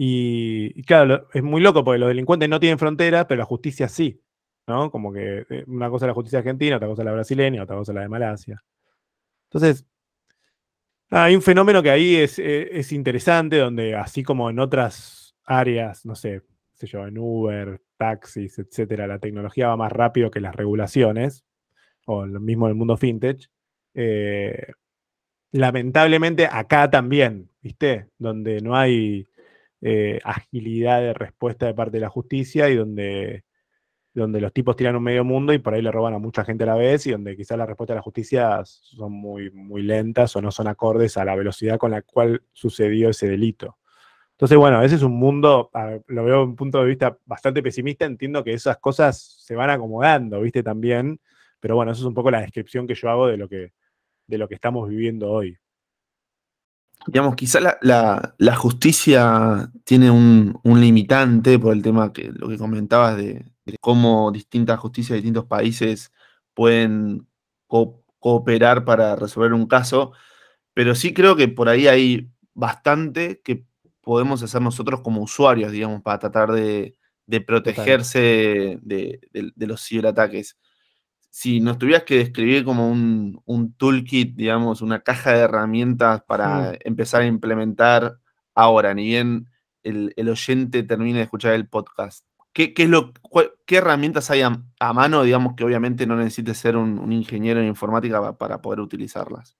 [0.00, 4.22] Y, claro, es muy loco porque los delincuentes no tienen fronteras, pero la justicia sí.
[4.68, 4.92] ¿no?
[4.92, 7.76] Como que eh, una cosa es la justicia argentina, otra cosa es la brasileña, otra
[7.76, 8.62] cosa es la de Malasia.
[9.50, 9.84] Entonces,
[11.11, 16.06] hay un fenómeno que ahí es, eh, es, interesante, donde así como en otras áreas,
[16.06, 16.42] no sé,
[16.74, 21.44] sé yo, en Uber, taxis, etcétera, la tecnología va más rápido que las regulaciones,
[22.06, 23.50] o lo mismo en el mundo fintech.
[23.94, 24.74] Eh,
[25.50, 28.11] lamentablemente acá también, ¿viste?
[28.18, 29.26] Donde no hay
[29.81, 33.45] eh, agilidad de respuesta de parte de la justicia y donde,
[34.12, 36.64] donde los tipos tiran un medio mundo y por ahí le roban a mucha gente
[36.64, 40.35] a la vez y donde quizás la respuesta de la justicia son muy, muy lentas
[40.37, 43.79] o no son acordes a la velocidad con la cual sucedió ese delito.
[44.33, 45.71] Entonces, bueno, ese es un mundo,
[46.07, 49.71] lo veo desde un punto de vista bastante pesimista, entiendo que esas cosas se van
[49.71, 50.62] acomodando, ¿viste?
[50.62, 51.21] También,
[51.61, 54.49] pero bueno, eso es un poco la descripción que yo hago de lo de lo
[54.49, 55.59] que estamos viviendo hoy
[57.09, 63.44] digamos, quizá la, justicia tiene un, limitante por el tema que lo que comentabas de,
[63.81, 66.12] cómo distintas justicias de distintos países
[66.55, 67.27] pueden
[68.18, 70.12] cooperar para resolver un caso,
[70.75, 73.64] pero sí creo que por ahí hay bastante que
[74.03, 76.97] podemos hacer nosotros como usuarios, digamos, para tratar de,
[77.47, 79.21] protegerse de,
[79.57, 80.59] los ciberataques.
[81.31, 87.23] Si nos tuvieras que describir como un, toolkit, digamos, una caja de herramientas para empezar
[87.23, 88.19] a implementar
[88.55, 89.47] ahora, ni bien
[89.83, 93.12] el, oyente termine de escuchar el podcast, ¿qué, es lo,
[93.67, 98.37] ¿qué herramientas hay a, mano, digamos, que obviamente no necesites ser un, ingeniero en informática
[98.37, 99.57] para, poder utilizarlas?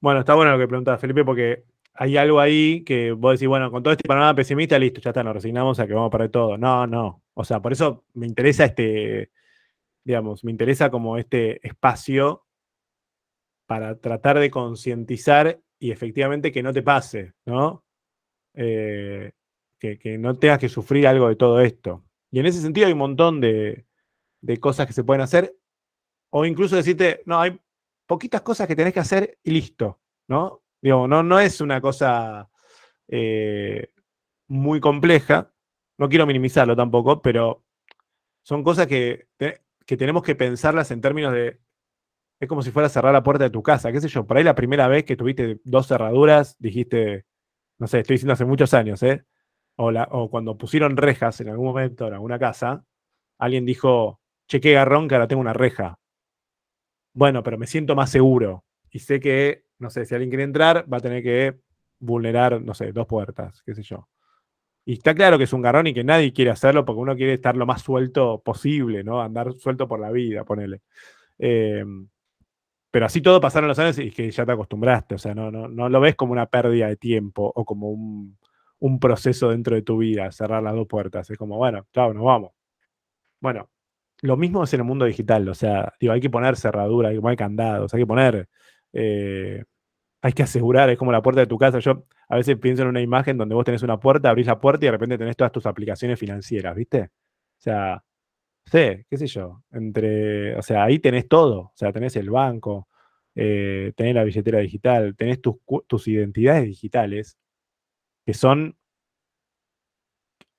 [0.00, 3.70] Bueno, está bueno lo que preguntas, Felipe, porque hay algo ahí que vos decís, bueno,
[3.70, 6.30] con todo este panorama pesimista, listo, ya está, nos resignamos a que vamos a perder
[6.30, 6.58] todo.
[6.58, 7.22] No, no.
[7.34, 9.30] O sea, por eso me interesa este,
[10.04, 12.46] digamos, me interesa como este espacio
[13.66, 17.84] para tratar de concientizar y efectivamente que no te pase, ¿no?
[18.54, 19.32] Eh,
[19.78, 22.04] que, no tengas que sufrir algo de todo esto.
[22.30, 23.86] Y en ese sentido hay un montón de,
[24.60, 25.54] cosas que se pueden hacer,
[26.30, 27.58] o incluso decirte, no, hay
[28.06, 30.62] poquitas cosas que tenés que hacer y listo, ¿no?
[30.80, 32.50] Digo, no, no es una cosa
[33.08, 33.90] eh,
[34.48, 35.52] muy compleja,
[35.98, 37.64] no quiero minimizarlo tampoco, pero
[38.42, 39.28] son cosas que
[39.86, 41.60] que tenemos que pensarlas en términos de.
[42.40, 44.26] Es como si fuera a cerrar la puerta de tu casa, qué sé yo.
[44.26, 47.26] Por ahí la primera vez que tuviste dos cerraduras, dijiste,
[47.78, 49.24] no sé, estoy diciendo hace muchos años, ¿eh?
[49.76, 52.84] O, o cuando pusieron rejas en algún momento en alguna casa,
[53.38, 55.98] alguien dijo, che, qué garrón que ahora tengo una reja.
[57.14, 58.64] Bueno, pero me siento más seguro.
[58.90, 61.60] Y sé que, no sé, si alguien quiere entrar, va a tener que
[61.98, 64.08] vulnerar, no sé, dos puertas, qué sé yo.
[64.84, 67.34] Y está claro que es un garrón y que nadie quiere hacerlo porque uno quiere
[67.34, 69.22] estar lo más suelto posible, ¿no?
[69.22, 70.82] Andar suelto por la vida, ponele.
[71.38, 72.08] Em,
[72.90, 76.00] pero así todo pasaron los años y que ya te acostumbraste, o sea, no, lo
[76.00, 78.38] ves como una pérdida de tiempo o como un,
[79.00, 81.30] proceso dentro de tu vida, cerrar las dos puertas.
[81.30, 82.52] Es como, bueno, chao, nos vamos.
[83.40, 83.70] Bueno,
[84.22, 87.16] lo mismo es en el mundo digital, o sea, digo, hay que poner cerradura, hay
[87.16, 88.48] que poner candados, hay que poner
[88.92, 89.64] eh,
[90.24, 91.80] hay que asegurar, es como la puerta de tu casa.
[91.80, 94.86] Yo a veces pienso en una imagen donde vos tenés una puerta, abrís la puerta
[94.86, 97.02] y de repente tenés todas tus aplicaciones financieras, ¿viste?
[97.02, 97.10] O
[97.58, 98.02] sea,
[98.64, 102.88] sé, qué sé yo, entre, o sea, ahí tenés todo, o sea, tenés el banco,
[103.34, 105.56] eh, tenés la billetera digital, tenés tus,
[105.86, 107.36] tus identidades digitales,
[108.24, 108.78] que son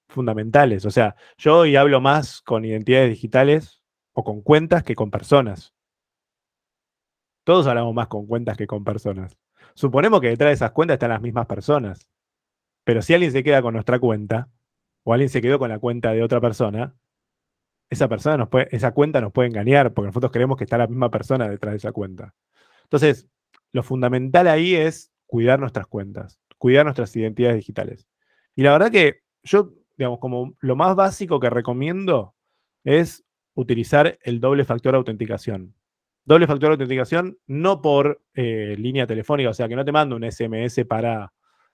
[0.08, 0.86] fundamentales.
[0.86, 3.82] O sea, yo hoy hablo más con identidades digitales
[4.14, 5.74] o con cuentas que con personas.
[7.44, 9.36] Todos hablamos más con cuentas que con personas.
[9.76, 12.08] Suponemos que detrás de esas cuentas están las mismas personas.
[12.84, 14.50] Pero si alguien se queda con nuestra cuenta,
[15.04, 16.96] o alguien se quedó con la cuenta de otra persona,
[17.90, 21.48] esa persona esa cuenta nos puede engañar, porque nosotros creemos que está la misma persona
[21.48, 22.34] detrás de esa cuenta.
[22.84, 23.28] Entonces,
[23.72, 28.08] lo fundamental ahí es cuidar nuestras cuentas, cuidar nuestras identidades digitales.
[28.56, 32.34] Y la verdad que yo, digamos, como lo más básico que recomiendo
[32.84, 35.76] es utilizar el doble factor de autenticación.
[36.28, 40.16] Doble factor de autenticación, no por eh, línea telefónica, o sea, que no te mando
[40.16, 41.32] un SMS para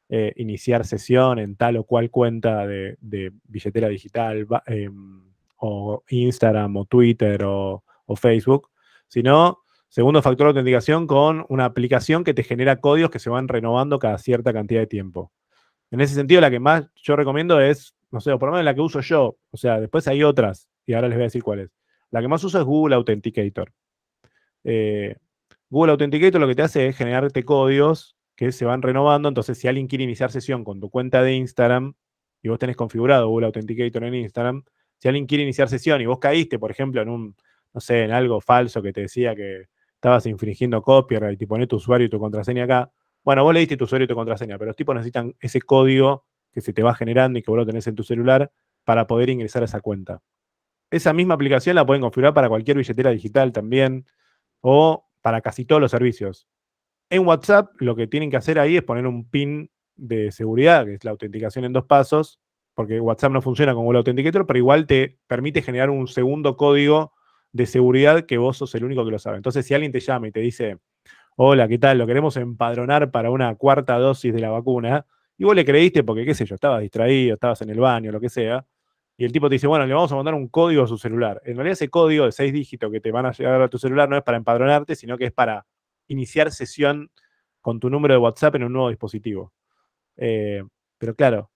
[0.10, 2.98] eh, iniciar sesión en tal o cual cuenta de,
[3.46, 5.24] billetera digital, em,
[5.56, 7.82] o Instagram, o Twitter, o,
[8.18, 8.70] Facebook,
[9.08, 13.48] sino segundo factor de autenticación con una aplicación que te genera códigos que se van
[13.48, 15.32] renovando cada cierta cantidad de tiempo.
[15.92, 18.66] En ese sentido, la que más yo recomiendo es, no sé, o por lo menos
[18.66, 21.42] la que uso yo, o sea, después hay otras, y ahora les voy a decir
[21.42, 21.72] cuáles.
[22.10, 23.72] La que más uso es Google Authenticator.
[24.64, 25.16] Eh,
[25.70, 29.30] Google Authenticator lo que te hace es generarte códigos que se van renovando.
[29.30, 31.94] Entonces, si alguien quiere iniciar sesión con tu cuenta de Instagram
[32.42, 34.64] y vos tenés configurado Google Authenticator en Instagram,
[34.98, 37.36] si alguien quiere iniciar sesión y vos caíste, por ejemplo, en un,
[37.74, 41.78] no sé, en algo falso que te decía que estabas infringiendo copyright y ponés tu
[41.78, 42.92] usuario y tu contraseña acá,
[43.24, 46.26] bueno, vos le diste tu usuario y tu contraseña, pero los tipos necesitan ese código
[46.52, 48.52] que se te va generando y que vos lo tenés en tu celular
[48.84, 50.22] para poder ingresar a esa cuenta.
[50.90, 54.06] Esa misma aplicación la pueden configurar para cualquier billetera digital también
[54.62, 56.48] o para casi todos los servicios.
[57.10, 60.94] En WhatsApp lo que tienen que hacer ahí es poner un pin de seguridad, que
[60.94, 62.40] es la autenticación en dos pasos,
[62.74, 67.14] porque WhatsApp no funciona como el Authenticator, pero igual te permite generar un segundo código
[67.52, 69.38] de seguridad que vos sos el único que lo sabe.
[69.38, 70.78] Entonces, si alguien te llama y te dice,
[71.36, 71.98] hola, ¿qué tal?
[71.98, 75.06] Lo queremos empadronar para una cuarta dosis de la vacuna,
[75.38, 78.22] y vos le creíste porque, qué sé yo, estabas distraído, estabas en el baño, lo
[78.22, 78.66] que sea,
[79.22, 81.44] y el tipo te dice, bueno, le vamos a mandar un código a su celular.
[81.46, 84.10] En realidad ese código de seis dígitos que te van a llegar a tu celular
[84.10, 85.68] no es para empadronarte, sino que es para
[86.08, 87.12] iniciar sesión
[87.62, 89.54] con tu número de WhatsApp en un nuevo dispositivo.
[90.18, 90.64] Eh,
[90.98, 91.52] pero claro,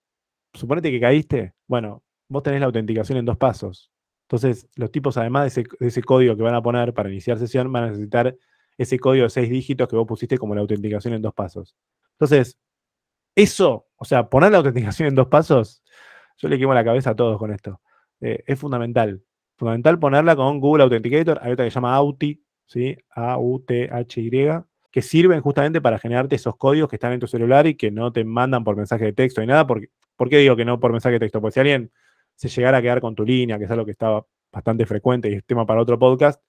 [0.54, 3.92] suponete que caíste, bueno, vos tenés la autenticación en dos pasos.
[4.26, 7.86] Entonces, los tipos, además de ese, código que van a poner para iniciar sesión, van
[7.86, 8.38] a necesitar
[8.78, 11.76] ese código de seis dígitos que vos pusiste como la autenticación en dos pasos.
[12.12, 12.60] Entonces,
[13.34, 15.82] eso, o sea, poner la autenticación en dos pasos
[16.38, 17.82] yo le quemo la cabeza a todos con esto.
[18.22, 19.22] Eh, es fundamental.
[19.58, 21.40] Fundamental ponerla con Google Authenticator.
[21.42, 22.98] Hay otra que se llama Auti, ¿sí?
[23.12, 24.30] A-U-T-H-Y,
[24.92, 28.12] que sirven justamente para generarte esos códigos que están en tu celular y que no
[28.12, 29.66] te mandan por mensaje de texto ni nada.
[29.68, 31.42] ¿Por qué digo que no por mensaje de texto?
[31.42, 31.92] Porque si alguien
[32.36, 35.34] se llegara a quedar con tu línea, que es algo que estaba bastante frecuente y
[35.34, 36.42] es tema para otro podcast,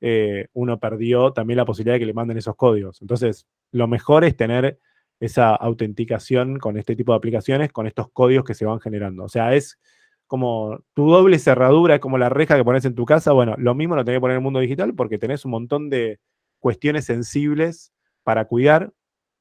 [0.00, 3.00] eh, uno perdió también la posibilidad de que le manden esos códigos.
[3.02, 4.80] Entonces, lo mejor es tener
[5.20, 9.24] esa autenticación con este tipo de aplicaciones, con estos códigos que se van generando.
[9.24, 9.78] O sea, es
[10.26, 13.32] como tu doble cerradura, es como la reja que pones en tu casa.
[13.32, 15.90] Bueno, lo mismo lo tenés que poner en el mundo digital porque tenés un montón
[15.90, 16.20] de
[16.58, 18.92] cuestiones sensibles para cuidar,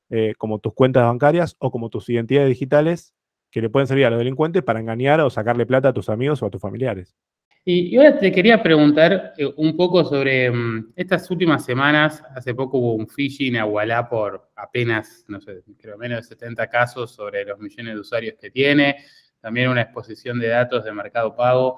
[0.10, 3.14] eh, como tus cuentas bancarias o como tus identidades digitales,
[3.52, 6.42] que le pueden servir a los delincuentes para engañar o sacarle plata a tus amigos
[6.44, 7.16] o a tus familiares.
[7.64, 12.24] Y, ahora te quería preguntar eh, un poco sobre mm, estas últimas semanas.
[12.36, 16.68] Hace poco hubo un phishing a Wallah por apenas, no sé, creo menos de 70
[16.68, 18.98] casos sobre los millones de usuarios que tiene.
[19.40, 21.78] También una exposición de datos de mercado pago.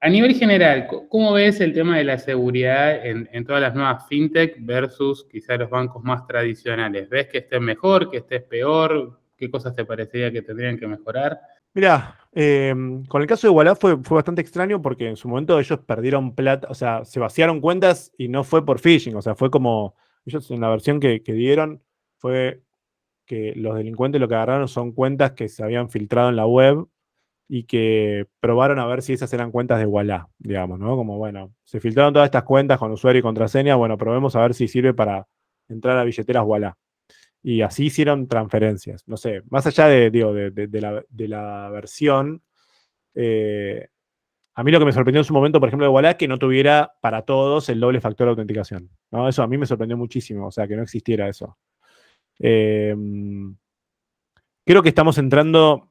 [0.00, 4.06] A nivel general, ¿cómo ves el tema de la seguridad en, en todas las nuevas
[4.08, 7.08] fintech versus quizá los bancos más tradicionales?
[7.08, 9.20] ¿Ves que estés mejor, que estés peor?
[9.38, 11.40] ¿Qué cosas te parecería que tendrían que mejorar?
[11.74, 15.78] Mira, em, con el caso de Walla fue, bastante extraño porque en su momento ellos
[15.80, 19.50] perdieron plata, o sea, se vaciaron cuentas y no fue por phishing, o sea, fue
[19.50, 21.82] como, ellos en la versión que, dieron
[22.18, 22.62] fue
[23.26, 26.86] que los delincuentes lo que agarraron son cuentas que se habían filtrado en la web
[27.48, 30.96] y que probaron a ver si esas eran cuentas de Walla, digamos, ¿no?
[30.96, 34.54] Como, bueno, se filtraron todas estas cuentas con usuario y contraseña, bueno, probemos a ver
[34.54, 35.26] si sirve para
[35.68, 36.76] entrar a billeteras Walla
[37.42, 39.06] y así hicieron transferencias.
[39.08, 40.80] No sé, más allá de, digo, de,
[41.28, 42.42] la, versión,
[43.14, 43.88] eh,
[44.54, 46.38] a mí lo que me sorprendió en su momento, por ejemplo, de Walla, que no
[46.38, 48.90] tuviera para todos el doble factor de autenticación.
[49.10, 49.28] ¿no?
[49.28, 51.58] Eso a mí me sorprendió muchísimo, o sea, que no existiera eso.
[52.38, 53.56] Em,
[54.64, 55.90] creo que estamos entrando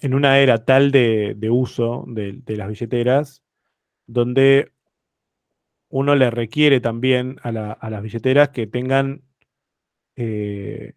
[0.00, 3.42] en una era tal de, uso de, las billeteras
[4.06, 4.72] donde
[5.88, 9.22] uno le requiere también a las billeteras que tengan
[10.16, 10.94] eh,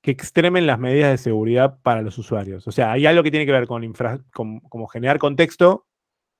[0.00, 2.66] que extremen las medidas de seguridad para los usuarios.
[2.66, 3.92] O sea, hay algo que tiene que ver con,
[4.68, 5.86] como generar contexto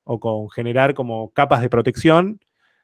[0.04, 2.40] o con generar como capas de protección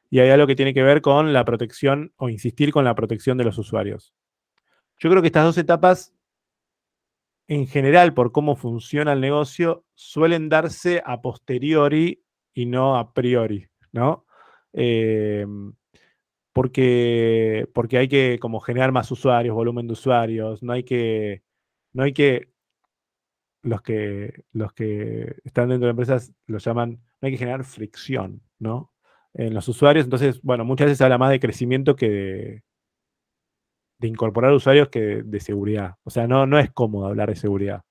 [0.09, 3.37] y hay algo que tiene que ver con la protección o insistir con la protección
[3.37, 4.13] de los usuarios.
[4.97, 6.13] Yo creo que estas dos etapas,
[7.47, 13.67] en general, por cómo funciona el negocio, suelen darse a posteriori y no a priori,
[13.91, 14.25] ¿no?
[14.73, 15.45] Eh,
[16.55, 21.43] porque, porque hay que como generar más usuarios, volumen de usuarios, no hay que,
[21.91, 22.49] no hay que,
[23.61, 26.91] los que, los que están dentro de empresas lo llaman,
[27.21, 28.93] no hay que generar fricción, ¿no?
[29.33, 32.63] En los usuarios, entonces, bueno, muchas veces se habla más de crecimiento que de,
[33.99, 35.95] de incorporar usuarios que de, seguridad.
[36.05, 37.81] O sea, no, no es cómodo hablar de seguridad.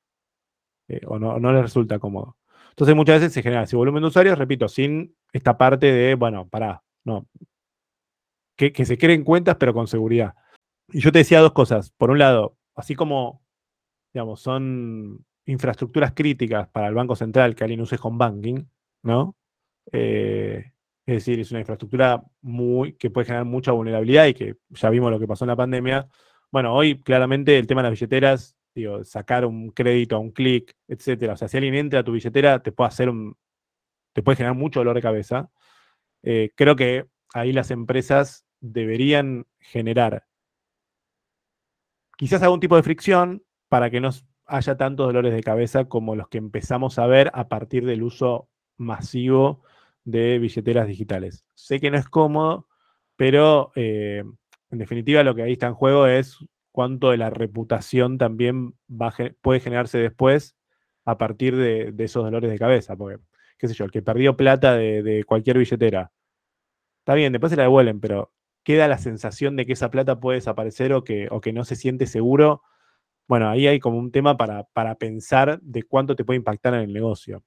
[0.88, 2.38] Eh, o no, no les resulta cómodo.
[2.70, 6.48] Entonces muchas veces se genera ese volumen de usuarios, repito, sin esta parte de, bueno,
[6.48, 7.28] pará, no,
[8.56, 10.34] que, se creen cuentas, pero con seguridad.
[10.88, 11.90] Y yo te decía dos cosas.
[11.90, 13.42] Por un lado, así como,
[14.12, 18.64] digamos, son infraestructuras críticas para el Banco Central que alguien use home banking,
[19.02, 19.36] ¿no?
[19.92, 20.72] Eh,
[21.06, 25.10] es decir, es una infraestructura muy, que puede generar mucha vulnerabilidad y que ya vimos
[25.10, 26.08] lo que pasó en la pandemia.
[26.50, 30.74] Bueno, hoy claramente el tema de las billeteras, digo, sacar un crédito a un clic,
[30.88, 31.34] etcétera.
[31.34, 33.36] O sea, si alguien entra a tu billetera, te puede hacer un,
[34.14, 35.50] te puede generar mucho dolor de cabeza.
[36.22, 40.26] Eh, creo que ahí las empresas deberían generar
[42.16, 44.10] quizás algún tipo de fricción para que no
[44.46, 48.48] haya tantos dolores de cabeza como los que empezamos a ver a partir del uso
[48.76, 49.62] masivo
[50.04, 51.44] de billeteras digitales.
[51.54, 52.68] Sé que no es cómodo,
[53.16, 54.22] pero eh,
[54.70, 56.38] en definitiva lo que ahí está en juego es
[56.72, 58.74] cuánto de la reputación también
[59.42, 60.56] puede generarse después
[61.04, 62.96] a partir de, esos dolores de cabeza.
[62.96, 63.22] Porque,
[63.58, 66.12] qué sé yo, el que perdió plata de cualquier billetera
[67.04, 68.32] Está bien, después se la devuelven, pero
[68.64, 71.76] queda la sensación de que esa plata puede desaparecer o que, o que no se
[71.76, 72.62] siente seguro.
[73.28, 76.80] Bueno, ahí hay como un tema para, para pensar de cuánto te puede impactar en
[76.80, 77.44] el negocio.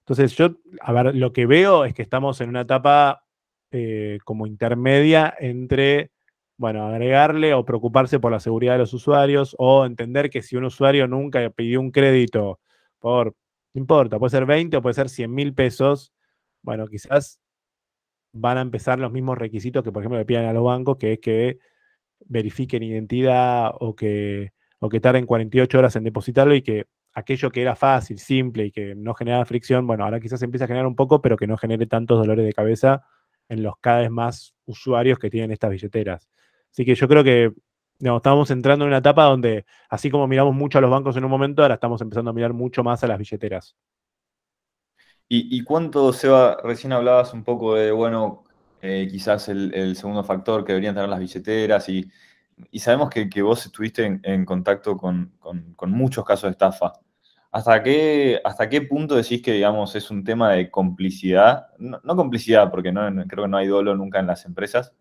[0.00, 3.24] Entonces, yo, a ver, lo que veo es que estamos en una etapa
[3.72, 6.12] eh, como intermedia entre,
[6.56, 10.64] bueno, agregarle o preocuparse por la seguridad de los usuarios o entender que si un
[10.64, 12.60] usuario nunca pidió un crédito
[13.00, 13.34] por,
[13.74, 16.12] no importa, puede ser 20 o puede ser 100 mil pesos,
[16.62, 17.40] bueno, quizás
[18.38, 21.14] van a empezar los mismos requisitos que, por ejemplo, le piden a los bancos, que
[21.14, 21.58] es que
[22.26, 27.62] verifiquen identidad o que, o que tarden 48 horas en depositarlo y que aquello que
[27.62, 30.96] era fácil, simple y que no generaba fricción, bueno, ahora quizás empieza a generar un
[30.96, 33.04] poco, pero que no genere tantos dolores de cabeza
[33.48, 36.28] en los cada vez más usuarios que tienen estas billeteras.
[36.70, 37.52] Así que yo creo que
[37.98, 41.30] estamos entrando en una etapa donde, así como miramos mucho a los bancos en un
[41.30, 43.76] momento, ahora estamos empezando a mirar mucho más a las billeteras.
[45.28, 48.44] ¿Y, cuánto, Seba, recién hablabas un poco de, bueno,
[48.80, 52.08] eh, quizás el, segundo factor que deberían tener las billeteras y,
[52.78, 55.32] sabemos que, vos estuviste en, contacto con,
[55.88, 56.92] muchos casos de estafa.
[57.50, 61.68] ¿Hasta qué, ¿Hasta qué punto decís que, digamos, es un tema de complicidad?
[61.78, 64.92] No, complicidad, porque no, creo que no hay dolo nunca en las empresas,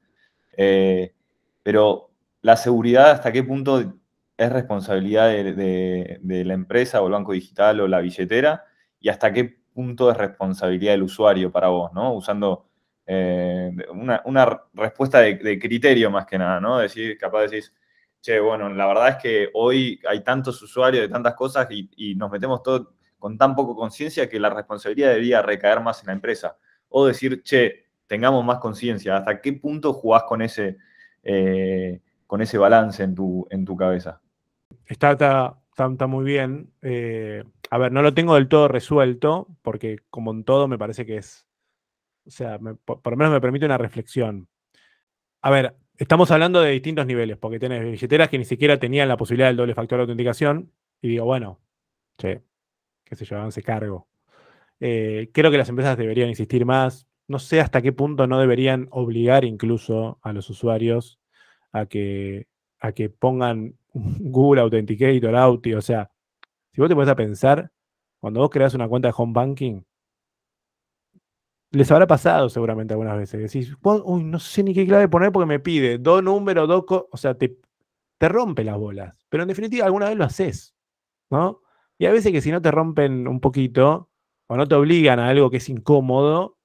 [0.58, 1.14] eh,
[1.62, 2.12] pero
[2.42, 4.00] la seguridad, ¿hasta qué punto
[4.38, 8.64] es responsabilidad de, la empresa o el banco digital o la billetera?
[9.00, 12.14] ¿Y hasta qué punto es responsabilidad del usuario para vos, ¿no?
[12.14, 12.66] Usando
[13.06, 16.80] eh, una, respuesta de, criterio más que nada, ¿no?
[16.80, 17.74] Decir, capaz decís,
[18.22, 22.32] che, bueno, la verdad es que hoy hay tantos usuarios de tantas cosas y, nos
[22.32, 22.88] metemos todos
[23.20, 26.58] con tan poco conciencia que la responsabilidad debería recaer más en la empresa.
[26.90, 29.18] O decir, che, tengamos más conciencia.
[29.18, 30.78] ¿Hasta qué punto jugás con ese,
[31.22, 34.22] eh, con ese balance en tu, en tu cabeza?
[34.86, 36.72] Está, está, muy bien.
[36.82, 41.06] Eh, a ver, no lo tengo del todo resuelto, porque como en todo me parece
[41.06, 41.48] que es,
[42.26, 44.48] o sea, por, lo menos me permite una reflexión.
[45.42, 49.18] A ver, estamos hablando de distintos niveles, porque tenés billeteras que ni siquiera tenían la
[49.18, 51.60] posibilidad del doble factor de autenticación, y digo, bueno,
[52.18, 52.44] che,
[53.04, 54.08] qué sé yo, avance cargo.
[54.80, 57.08] Eh, creo que las empresas deberían insistir más.
[57.28, 61.20] No sé hasta qué punto no deberían obligar incluso a los usuarios
[61.72, 62.48] a que,
[62.80, 66.12] a que pongan Google Authenticator, Auti, o sea,
[66.76, 67.72] si vos te pones a pensar,
[68.20, 69.82] cuando vos creas una cuenta de home banking,
[71.72, 73.42] les habrá pasado seguramente algunas veces.
[73.42, 77.18] Decís, uy, no sé ni qué clave poner porque me pide dos números, dos o
[77.18, 77.58] sea, te,
[78.18, 79.16] te rompe las bolas.
[79.30, 80.76] Pero en definitiva, alguna vez lo haces,
[81.30, 81.62] ¿no?
[81.98, 84.10] Y a veces que si no te rompen un poquito,
[84.48, 86.58] o no te obligan a algo que es incómodo,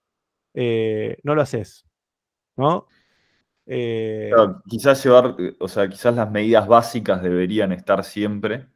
[0.55, 1.87] eh, no lo haces,
[2.57, 2.89] ¿no?
[3.67, 4.33] Eh,
[4.69, 8.67] quizás llevar, o sea, quizás las medidas básicas deberían estar siempre.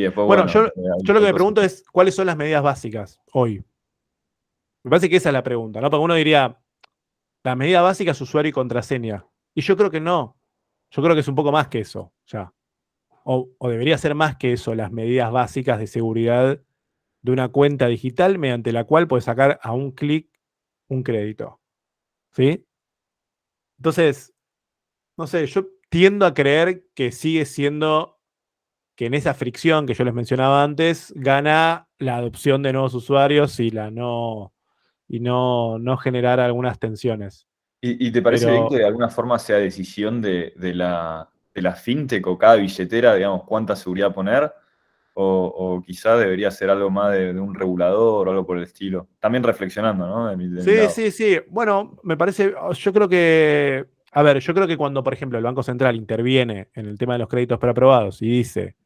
[0.00, 0.72] Y después, bueno, yo,
[1.02, 3.62] yo, lo que me pregunto es, ¿cuáles son las medidas básicas hoy?
[4.82, 5.90] Me parece que esa es la pregunta, ¿no?
[5.90, 6.58] Porque uno diría,
[7.44, 9.26] la medida básica es usuario y contraseña.
[9.54, 10.38] Y yo creo que no.
[10.90, 12.50] Yo creo que es un poco más que eso, ya.
[13.24, 16.62] O, o debería ser más que eso, las medidas básicas de seguridad
[17.20, 20.30] de una cuenta digital mediante la cual puedes sacar a un clic
[20.88, 21.60] un crédito.
[22.32, 22.66] ¿Sí?
[23.76, 24.32] Entonces,
[25.18, 28.19] no sé, yo tiendo a creer que sigue siendo
[29.00, 33.58] que en esa fricción que yo les mencionaba antes, gana la adopción de nuevos usuarios
[33.58, 34.52] y la no
[35.08, 37.48] y no, no generar algunas tensiones.
[37.80, 42.26] ¿Y, te parece bien que de alguna forma sea decisión de, la, de la fintech
[42.26, 44.52] o cada billetera, digamos, cuánta seguridad poner?
[45.14, 49.08] O, quizá debería ser algo más de, un regulador o algo por el estilo.
[49.18, 50.60] También reflexionando, ¿no?
[50.60, 51.38] sí, sí, sí.
[51.48, 55.44] Bueno, me parece, yo creo que, a ver, yo creo que cuando, por ejemplo, el
[55.44, 58.76] Banco Central interviene en el tema de los créditos preaprobados y dice,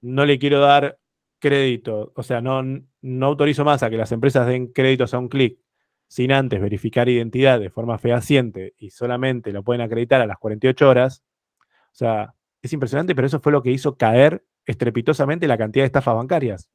[0.00, 0.98] no le quiero dar
[1.38, 2.62] crédito, o sea, no,
[3.00, 5.58] no autorizo más a que las empresas den créditos a un clic
[6.08, 10.88] sin antes verificar identidad de forma fehaciente y solamente lo pueden acreditar a las 48
[10.88, 11.22] horas,
[11.92, 15.86] o sea, es impresionante, pero eso fue lo que hizo caer estrepitosamente la cantidad de
[15.86, 16.70] estafas bancarias.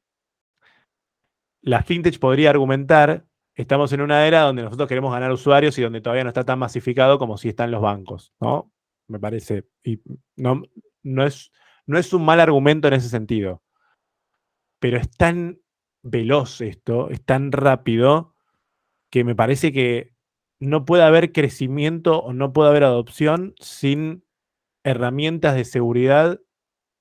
[1.60, 6.00] La fintech podría argumentar, estamos en una era donde nosotros queremos ganar usuarios y donde
[6.00, 8.72] todavía no está tan masificado como si están los bancos, ¿no?
[9.08, 10.00] Me parece, y
[10.36, 10.62] no,
[11.02, 11.52] no, es,
[11.86, 13.64] no es un mal argumento en ese sentido
[14.84, 15.62] pero es tan
[16.02, 18.34] veloz esto, es tan rápido,
[19.08, 20.12] que me parece que
[20.60, 24.26] no puede haber crecimiento o no puede haber adopción sin
[24.82, 26.38] herramientas de seguridad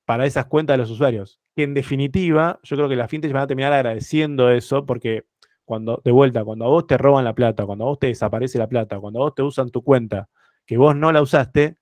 [0.06, 1.42] para esas cuentas de los usuarios.
[1.58, 5.26] Que en definitiva, yo creo que las fintechs van a terminar agradeciendo eso porque
[5.66, 8.60] cuando, de vuelta, cuando a vos te roban la plata, cuando a vos te desaparece
[8.60, 10.30] la plata, cuando a vos te usan tu cuenta,
[10.66, 11.76] que vos no la usaste,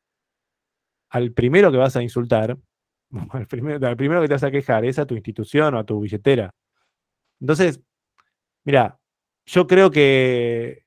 [1.12, 2.58] al primero que vas a insultar
[3.34, 6.00] el primero, primero que te vas a quejar es a tu institución o a tu
[6.00, 6.54] billetera.
[7.40, 7.82] Entonces,
[8.64, 9.00] mira,
[9.46, 10.84] yo creo que,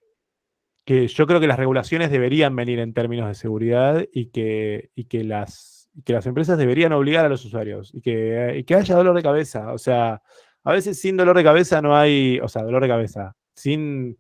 [0.85, 5.05] que, yo creo que las regulaciones deberían venir en términos de seguridad y que, y
[5.05, 8.95] que, las, que las empresas deberían obligar a los usuarios y que, y que haya
[8.95, 9.72] dolor de cabeza.
[9.72, 10.22] O sea,
[10.62, 14.18] a veces sin dolor de cabeza no hay, o sea, dolor de cabeza, sin,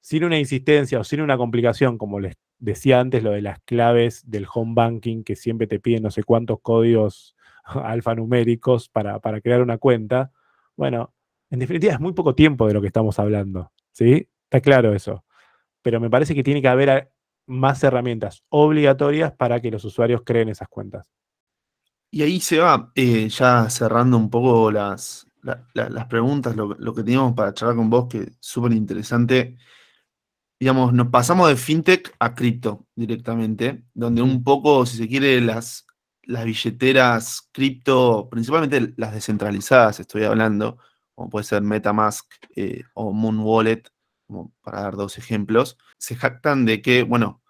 [0.00, 4.28] sin una insistencia o sin una complicación, como les decía antes, lo de las claves
[4.30, 7.33] del home banking, que siempre te piden no sé cuántos códigos
[7.82, 10.30] alfanuméricos para, para crear una cuenta.
[10.76, 11.14] Bueno,
[11.50, 14.28] en definitiva es muy poco tiempo de lo que estamos hablando, ¿sí?
[14.44, 15.24] Está claro eso.
[15.82, 17.10] Pero me parece que tiene que haber
[17.46, 21.10] más herramientas obligatorias para que los usuarios creen esas cuentas.
[22.10, 25.26] Y ahí se va, eh, ya cerrando un poco las,
[25.74, 29.56] las preguntas, lo, lo, que teníamos para charlar con vos, que es súper interesante.
[30.58, 35.83] Digamos, nos pasamos de fintech a cripto directamente, donde un poco, si se quiere, las,
[36.26, 40.78] las billeteras cripto, principalmente las descentralizadas, estoy hablando,
[41.14, 43.82] como puede ser Metamask eh, o Moon Wallet,
[44.26, 47.42] como para dar dos ejemplos, se jactan de que, bueno,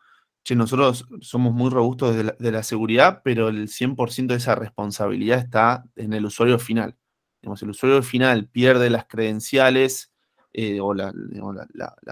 [0.43, 5.85] che, nosotros somos muy robustos de la, seguridad, pero el 100% de esa responsabilidad está
[5.97, 6.97] en el usuario final.
[7.43, 10.13] el usuario final pierde las credenciales
[10.53, 11.13] eh, o, la,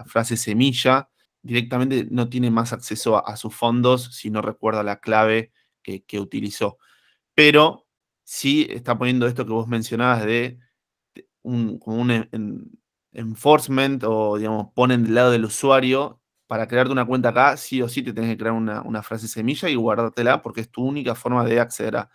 [0.06, 1.10] frase semilla,
[1.42, 5.52] directamente no tiene más acceso a, sus fondos si no recuerda la clave
[5.82, 6.78] que, utilizó.
[7.34, 7.86] Pero
[8.24, 10.58] sí está poniendo esto que vos mencionabas de
[11.42, 12.80] un, como un
[13.12, 17.88] enforcement o, digamos, ponen del lado del usuario para crearte una cuenta acá, sí o
[17.88, 21.44] sí te tenés que crear una, frase semilla y guardártela porque es tu única forma
[21.44, 22.10] de acceder a,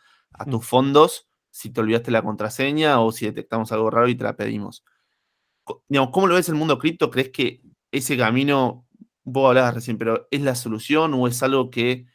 [0.46, 0.52] mm.
[0.52, 4.36] tus fondos si te olvidaste la contraseña o si detectamos algo raro y te la
[4.36, 4.86] pedimos.
[5.88, 7.10] Digamos, ¿Cómo lo ves el mundo cripto?
[7.10, 7.62] ¿Crees que
[7.92, 8.86] ese camino,
[9.24, 12.06] vos hablabas recién, pero es la solución o es algo que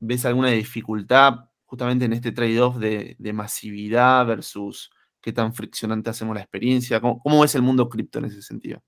[0.00, 4.90] ves alguna dificultad justamente en este trade-off de, masividad versus
[5.20, 7.00] qué tan friccionante hacemos la experiencia?
[7.00, 8.82] ¿Cómo, cómo ves el mundo cripto en ese sentido?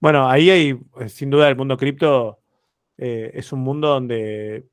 [0.00, 2.40] Bueno, ahí hay, eh, sin duda, el mundo cripto
[2.96, 4.68] eh, es un mundo donde,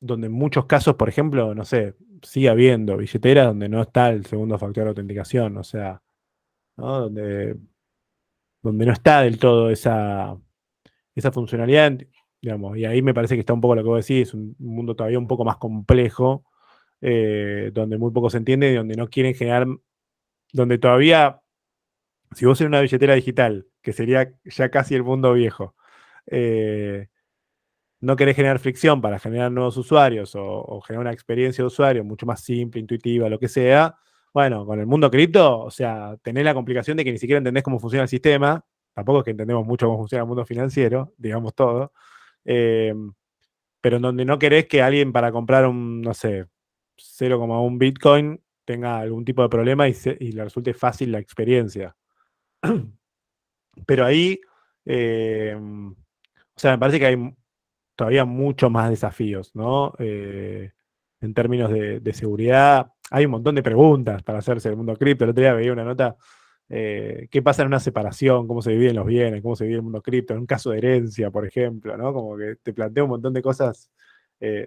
[0.00, 4.26] donde en muchos casos, por ejemplo, no sé, sigue habiendo billeteras donde no está el
[4.26, 6.02] segundo factor de autenticación, o sea,
[6.76, 7.56] Donde,
[8.62, 10.36] donde no está del todo esa,
[11.14, 11.98] esa funcionalidad,
[12.44, 14.54] digamos, y ahí me parece que está un poco lo que vos decís, es un
[14.58, 16.44] mundo todavía un poco más complejo,
[17.00, 19.66] eh, donde muy poco se entiende y donde no quieren generar,
[20.52, 21.40] donde todavía,
[22.34, 25.74] si vos en una billetera digital que sería ya casi el mundo viejo.
[26.26, 27.08] Eh,
[28.00, 32.26] no querés generar fricción para generar nuevos usuarios o, generar una experiencia de usuario mucho
[32.26, 33.96] más simple, intuitiva, lo que sea.
[34.34, 37.64] Bueno, con el mundo cripto, o sea, tenés la complicación de que ni siquiera entendés
[37.64, 38.62] cómo funciona el sistema.
[38.92, 41.92] Tampoco es que entendemos mucho cómo funciona el mundo financiero, digamos todo.
[42.44, 42.94] Eh,
[43.80, 46.46] pero en donde no querés que alguien para comprar un, no sé,
[46.96, 49.94] 0,1 Bitcoin tenga algún tipo de problema y,
[50.32, 51.94] le resulte fácil la experiencia.
[53.86, 54.40] Pero ahí,
[54.84, 57.34] eh, o sea, me parece que hay
[57.96, 59.92] todavía muchos más desafíos, ¿no?
[59.98, 60.70] Eh,
[61.20, 65.24] en términos de, seguridad, hay un montón de preguntas para hacerse el mundo cripto.
[65.24, 66.16] El otro día veía una nota,
[66.68, 68.46] eh, ¿qué pasa en una separación?
[68.46, 69.42] ¿Cómo se dividen los bienes?
[69.42, 70.34] ¿Cómo se divide el mundo cripto?
[70.34, 72.12] En un caso de herencia, por ejemplo, ¿no?
[72.12, 73.90] Como que te plantea un montón de cosas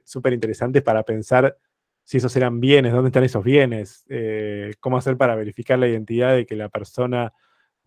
[0.04, 1.56] súper interesantes para pensar
[2.04, 4.06] si esos eran bienes, dónde están esos bienes,
[4.80, 7.32] cómo hacer para verificar la identidad de que la persona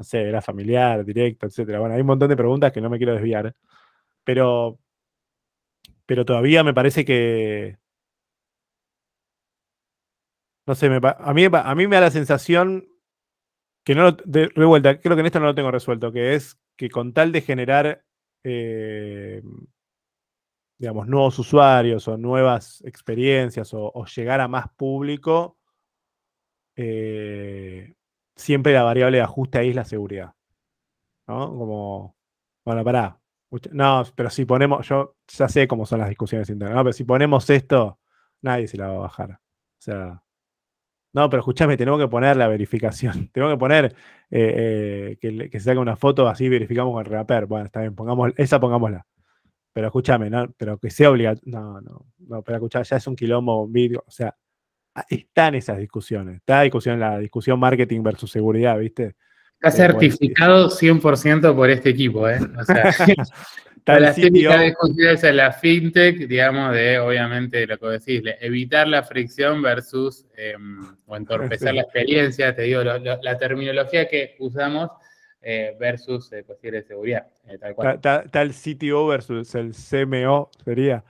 [0.00, 1.78] no sé, era familiar, directo, etcétera.
[1.78, 3.54] Bueno, hay un montón de preguntas que no me quiero desviar,
[4.24, 4.78] pero,
[6.06, 7.76] pero todavía me parece que,
[10.66, 12.88] no sé, a, mí, a mí me da la sensación
[13.84, 16.58] que no lo, de revuelta, creo que en esto no lo tengo resuelto, que es
[16.76, 18.04] que con tal de generar,
[18.44, 19.42] eh,
[20.78, 25.58] digamos, nuevos usuarios o nuevas experiencias o, llegar a más público,
[26.76, 27.94] eh,
[28.36, 30.34] siempre la variable de ajuste ahí es la seguridad.
[31.28, 31.48] ¿No?
[31.50, 32.16] Como,
[32.64, 33.20] bueno, pará.
[33.72, 37.50] No, pero si ponemos, yo ya sé cómo son las discusiones internas, pero si ponemos
[37.50, 37.98] esto,
[38.42, 39.32] nadie se la va a bajar.
[39.32, 40.22] O sea,
[41.12, 43.28] no, pero escúchame, tenemos que poner la verificación.
[43.32, 43.94] Tenemos que poner
[44.30, 47.46] eh, eh, que, se saque una foto, así verificamos con el Reaper.
[47.46, 49.06] Bueno, está bien, pongamos, esa pongámosla.
[49.72, 50.52] Pero escúchame, ¿no?
[50.56, 51.52] Pero que sea obligatorio.
[51.52, 54.02] No, no, no, pero escuchar, ya es un quilombo, un vídeo.
[54.06, 54.34] O sea,
[54.94, 56.36] Ah, están esas discusiones.
[56.36, 59.14] Está la discusión, la discusión marketing versus seguridad, ¿viste?
[59.54, 62.40] Está certificado 100% por este equipo, ¿eh?
[62.58, 62.90] O sea,
[63.86, 69.62] la típica discusión es la fintech, digamos, de obviamente lo que decís, evitar la fricción
[69.62, 74.90] versus em, o entorpecer la experiencia, te digo, la terminología que usamos
[75.42, 77.26] eh, versus eh, cuestiones de seguridad.
[77.60, 78.00] tal, cual.
[78.00, 81.04] Tal, CTO versus el CMO sería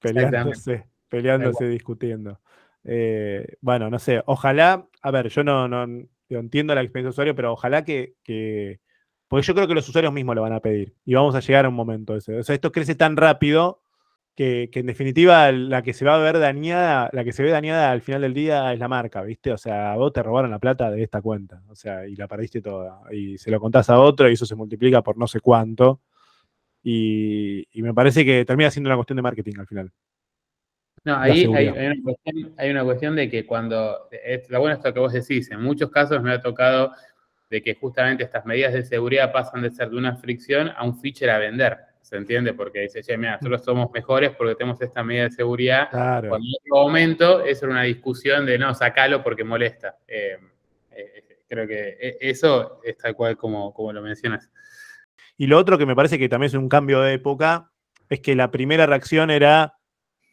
[0.00, 2.40] peleándose peleándose, discutiendo.
[2.84, 5.86] Eh, bueno, no sé, ojalá, a ver, yo no, no
[6.30, 8.14] entiendo la experiencia de usuario, pero ojalá que,
[9.30, 11.64] porque yo creo que los usuarios mismos lo van a pedir y vamos a llegar
[11.64, 12.36] a un momento ese.
[12.36, 13.80] O sea, esto crece tan rápido
[14.34, 17.92] que, en definitiva la que se va a ver dañada, la que se ve dañada
[17.92, 19.52] al final del día es la marca, ¿viste?
[19.52, 22.60] O sea, vos te robaron la plata de esta cuenta, o sea, y la perdiste
[22.60, 23.02] toda.
[23.12, 26.00] Y se lo contás a otro y eso se multiplica por no sé cuánto.
[26.82, 29.92] Y, y me parece que termina siendo una cuestión de marketing al final.
[31.04, 34.08] No, ahí hay, una cuestión, de que cuando,
[34.48, 36.92] lo bueno esto que vos decís, en muchos casos me ha tocado
[37.50, 40.98] de que justamente estas medidas de seguridad pasan de ser de una fricción a un
[40.98, 42.54] feature a vender, ¿se entiende?
[42.54, 45.90] Porque dice, che, mira, nosotros somos mejores porque tenemos esta medida de seguridad.
[45.90, 46.28] Claro.
[46.28, 49.96] Cuando en otro momento, eso era una discusión de, no, sacalo porque molesta.
[50.06, 50.38] Eh,
[50.92, 54.48] eh, creo que e, eso es tal cual como, como lo mencionas.
[55.36, 57.72] Y lo otro que me parece que también es un cambio de época
[58.08, 59.74] es que la primera reacción era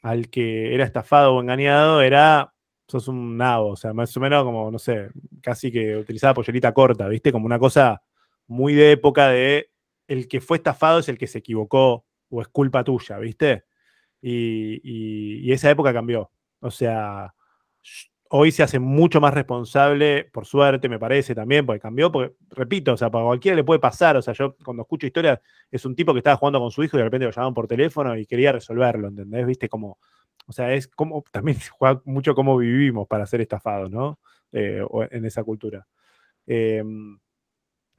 [0.03, 2.53] al que era estafado o engañado era,
[2.88, 5.09] sos un nabo, o sea, más o menos como, no sé,
[5.41, 7.31] casi que utilizaba pollerita corta, ¿viste?
[7.31, 8.01] Como una cosa
[8.47, 9.71] muy de época de
[10.07, 13.65] el que fue estafado es el que se equivocó o es culpa tuya, ¿viste?
[14.21, 16.31] Y, esa época cambió.
[16.59, 17.33] O sea,
[18.30, 22.93] hoy se hace mucho más responsable, por suerte, me parece también, porque cambió, porque, repito,
[22.93, 25.39] o sea, para cualquiera le puede pasar, o sea, yo cuando escucho historias,
[25.71, 27.67] es un tipo que estaba jugando con su hijo y de repente lo llamaban por
[27.67, 29.45] teléfono y quería resolverlo, ¿entendés?
[29.45, 29.97] Viste como,
[30.47, 34.19] o sea, es como, también juega mucho cómo vivimos para ser estafados, ¿no?
[34.51, 35.86] Eh, en esa cultura.
[36.45, 37.19] Em,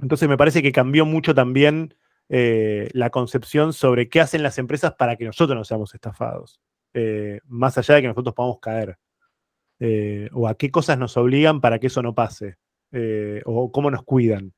[0.01, 1.95] entonces me parece que cambió mucho también
[2.29, 6.61] eh, la concepción sobre qué hacen las empresas para que nosotros no seamos estafados,
[6.95, 8.99] eh, más allá de que nosotros podamos caer.
[9.81, 12.57] Eh, o a qué cosas nos obligan para que eso no pase,
[12.91, 14.53] eh, o cómo nos cuidan.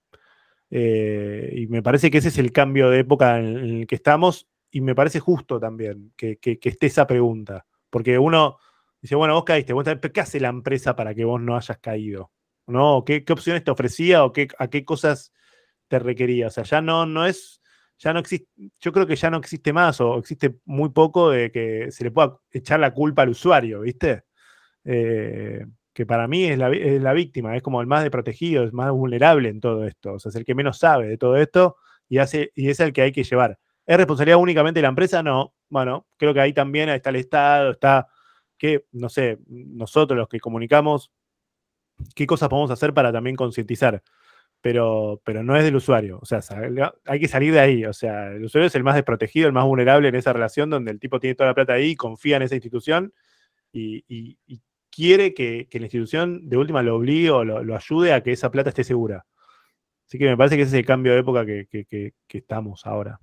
[0.70, 4.48] Eh, y me parece que ese es el cambio de época en, el que estamos,
[4.70, 8.58] y me parece justo también que, esté esa pregunta, porque uno
[9.02, 9.74] dice, bueno, vos caíste,
[10.12, 12.30] ¿qué hace la empresa para que vos no hayas caído?
[12.66, 13.04] ¿No?
[13.04, 15.32] ¿Qué, opciones te ofrecía o qué, a qué cosas
[15.88, 16.46] te requería?
[16.46, 17.60] O sea, ya no, no es,
[17.98, 18.48] ya no existe,
[18.78, 22.10] yo creo que ya no existe más o existe muy poco de que se le
[22.10, 24.24] pueda echar la culpa al usuario, ¿viste?
[24.84, 29.48] Eh, que para mí es la, víctima, es como el más desprotegido, es más vulnerable
[29.48, 31.76] en todo esto, o sea, es el que menos sabe de todo esto
[32.08, 33.58] y, hace, y es el que hay que llevar.
[33.86, 35.22] ¿Es responsabilidad únicamente de la empresa?
[35.22, 35.54] No.
[35.68, 38.08] Bueno, creo que ahí también está el Estado, está
[38.56, 41.12] que, no sé, nosotros los que comunicamos,
[42.14, 44.02] qué cosas podemos hacer para también concientizar.
[44.60, 46.18] Pero, pero no es del usuario.
[46.22, 46.40] O sea,
[47.06, 47.84] hay que salir de ahí.
[47.86, 50.90] O sea, el usuario es el más desprotegido, el más vulnerable en esa relación donde
[50.90, 53.12] el tipo tiene toda la plata ahí, confía en esa institución
[53.72, 54.38] y, y
[54.90, 58.70] quiere que, la institución de última lo obligue o lo, ayude a que esa plata
[58.70, 59.24] esté segura.
[60.06, 63.20] Así que me parece que ese es el cambio de época que, estamos ahora.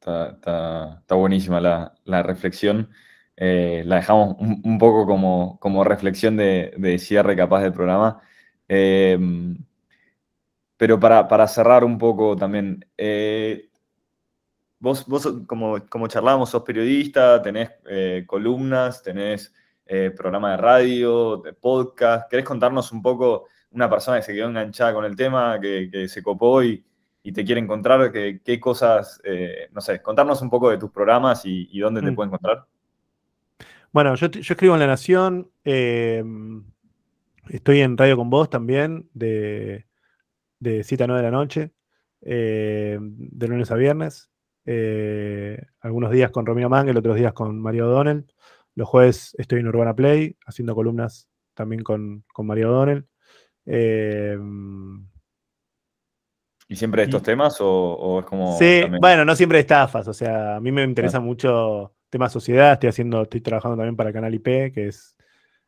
[0.00, 2.90] Está, buenísima la, reflexión.
[3.36, 5.06] Eh, la dejamos un, poco
[5.58, 8.20] como, reflexión de, cierre capaz del programa.
[8.68, 9.18] Eh,
[10.76, 13.68] pero para, cerrar un poco también, eh,
[14.78, 17.70] vos, vos como, como charlábamos, sos periodista, tenés
[18.26, 19.52] columnas, tenés
[19.86, 22.30] eh, programa de radio, de podcast.
[22.30, 26.22] ¿Querés contarnos un poco una persona que se quedó enganchada con el tema, que, se
[26.22, 26.84] copó y,
[27.32, 28.12] te quiere encontrar?
[28.12, 32.14] ¿Qué, cosas, eh, no sé, contarnos un poco de tus programas y, dónde te mm.
[32.14, 32.64] puede encontrar?
[33.92, 36.64] Bueno, yo, escribo en La Nación, em,
[37.48, 39.86] estoy en Radio con Vos también, de,
[40.58, 41.70] de cita 9 de la noche,
[42.22, 44.30] em, de lunes a viernes.
[44.66, 48.26] Eh, algunos días con Romino Mangel, otros días con Mario O'Donnell.
[48.74, 53.06] Los jueves estoy en Urbana Play, haciendo columnas también con, con Mario O'Donnell.
[53.66, 55.06] Em,
[56.68, 58.58] ¿Y siempre de estos temas o, es como.?
[58.58, 60.08] Sí, bueno, no siempre de estafas.
[60.08, 62.72] O sea, a mí me interesa mucho temas sociedad.
[62.72, 65.16] Estoy haciendo, estoy trabajando también para Canal IP, que es,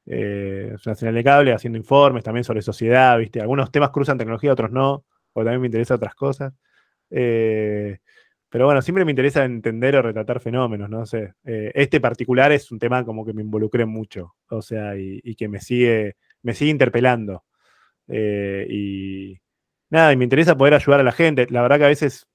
[0.06, 3.40] eh, una señal de cable, haciendo informes también sobre sociedad, ¿viste?
[3.40, 6.54] Algunos temas cruzan tecnología, otros no, o también me interesan otras cosas.
[7.10, 7.98] Eh,
[8.48, 11.34] pero bueno, siempre me interesa entender o retratar fenómenos, no sé.
[11.44, 15.48] Eh, este particular es un tema como que me involucré mucho, o sea, y, que
[15.48, 17.44] me sigue, me sigue interpelando.
[18.08, 19.38] Eh, y
[19.90, 21.46] nada, y me interesa poder ayudar a la gente.
[21.50, 22.26] La verdad que a veces,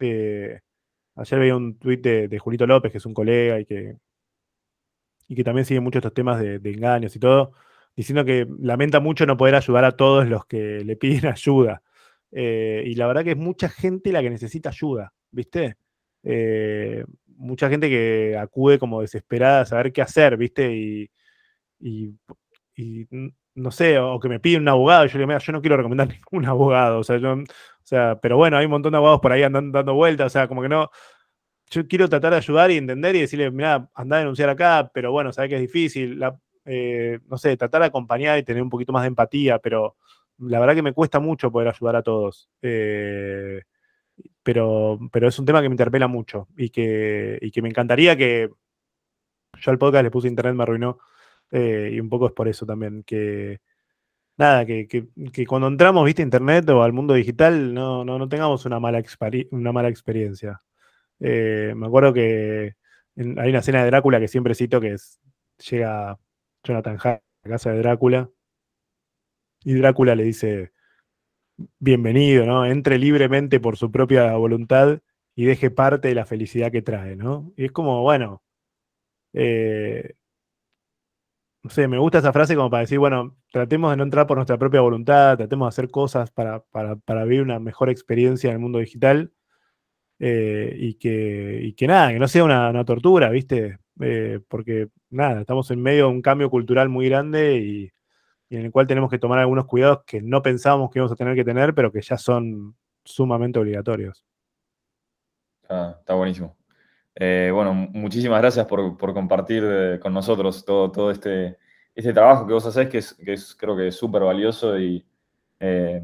[0.00, 0.60] eh,
[1.16, 3.96] ayer veía un tuit de, Julito López, que es un colega y que,
[5.28, 7.52] y que también sigue mucho estos temas de, de engaños y todo,
[7.96, 11.82] diciendo que lamenta mucho no poder ayudar a todos los que le piden ayuda.
[12.32, 15.12] y la verdad que es mucha gente la que necesita ayuda.
[15.30, 15.76] ¿Viste?
[16.22, 21.10] Eh, mucha gente que acude como desesperada a saber qué hacer, ¿viste?
[21.80, 22.16] Y,
[23.54, 26.08] no sé, o que me pide un abogado, yo le digo, yo no quiero recomendar
[26.32, 29.94] ningún abogado, o sea, pero bueno, hay un montón de abogados por ahí andando dando
[29.94, 30.90] vueltas, o sea, como que no,
[31.70, 35.12] yo quiero tratar de ayudar y entender y decirle, mira, anda a denunciar acá, pero
[35.12, 36.20] bueno, sabe que es difícil,
[36.64, 39.96] eh, no sé, tratar de acompañar y tener un poquito más de empatía, pero
[40.38, 42.48] la verdad que me cuesta mucho poder ayudar a todos.
[42.62, 43.62] Eh,
[44.48, 48.16] pero, pero es un tema que me interpela mucho y que, y que me encantaría
[48.16, 48.48] que
[49.60, 51.00] yo al podcast le puse internet, me arruinó,
[51.50, 53.60] eh, y un poco es por eso también, que
[54.38, 58.64] nada, que, que, cuando entramos, viste, internet o al mundo digital, no, no, no tengamos
[58.64, 59.02] una mala,
[59.50, 60.62] una mala experiencia.
[61.20, 62.74] Eh, me acuerdo que
[63.16, 64.96] hay una escena de Drácula que siempre cito, que
[65.70, 66.18] llega
[66.64, 68.30] Jonathan Hart a la casa de Drácula,
[69.62, 70.72] y Drácula le dice,
[71.78, 72.66] bienvenido, ¿no?
[72.66, 75.00] Entre libremente por su propia voluntad
[75.34, 77.52] y deje parte de la felicidad que trae, ¿no?
[77.56, 78.42] Y es como, bueno,
[79.32, 80.14] eh,
[81.62, 84.36] no sé, me gusta esa frase como para decir, bueno, tratemos de no entrar por
[84.36, 86.64] nuestra propia voluntad, tratemos de hacer cosas para,
[87.24, 89.32] vivir una mejor experiencia en el mundo digital
[90.18, 93.78] eh, y, que, que nada, que no sea una, tortura, ¿viste?
[94.00, 97.92] Eh, porque nada, estamos en medio de un cambio cultural muy grande y
[98.48, 101.16] y en el cual tenemos que tomar algunos cuidados que no pensábamos que íbamos a
[101.16, 102.74] tener que tener, pero que ya son
[103.04, 104.24] sumamente obligatorios.
[105.62, 106.56] está buenísimo.
[107.14, 111.58] Eh, bueno, muchísimas gracias por, compartir eh, con nosotros todo, todo este,
[111.94, 115.04] ese trabajo que vos hacés, que, es, que es, creo que es súper valioso y,
[115.58, 116.00] eh,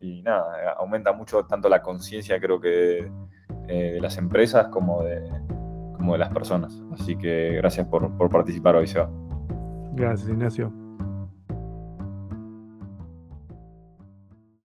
[0.00, 3.10] y nada, aumenta mucho tanto la conciencia, creo que,
[3.66, 5.20] de las empresas como de,
[5.96, 6.82] como de las personas.
[6.92, 9.10] Así que gracias por, por participar hoy, Seba.
[9.92, 10.83] Gracias, Ignacio.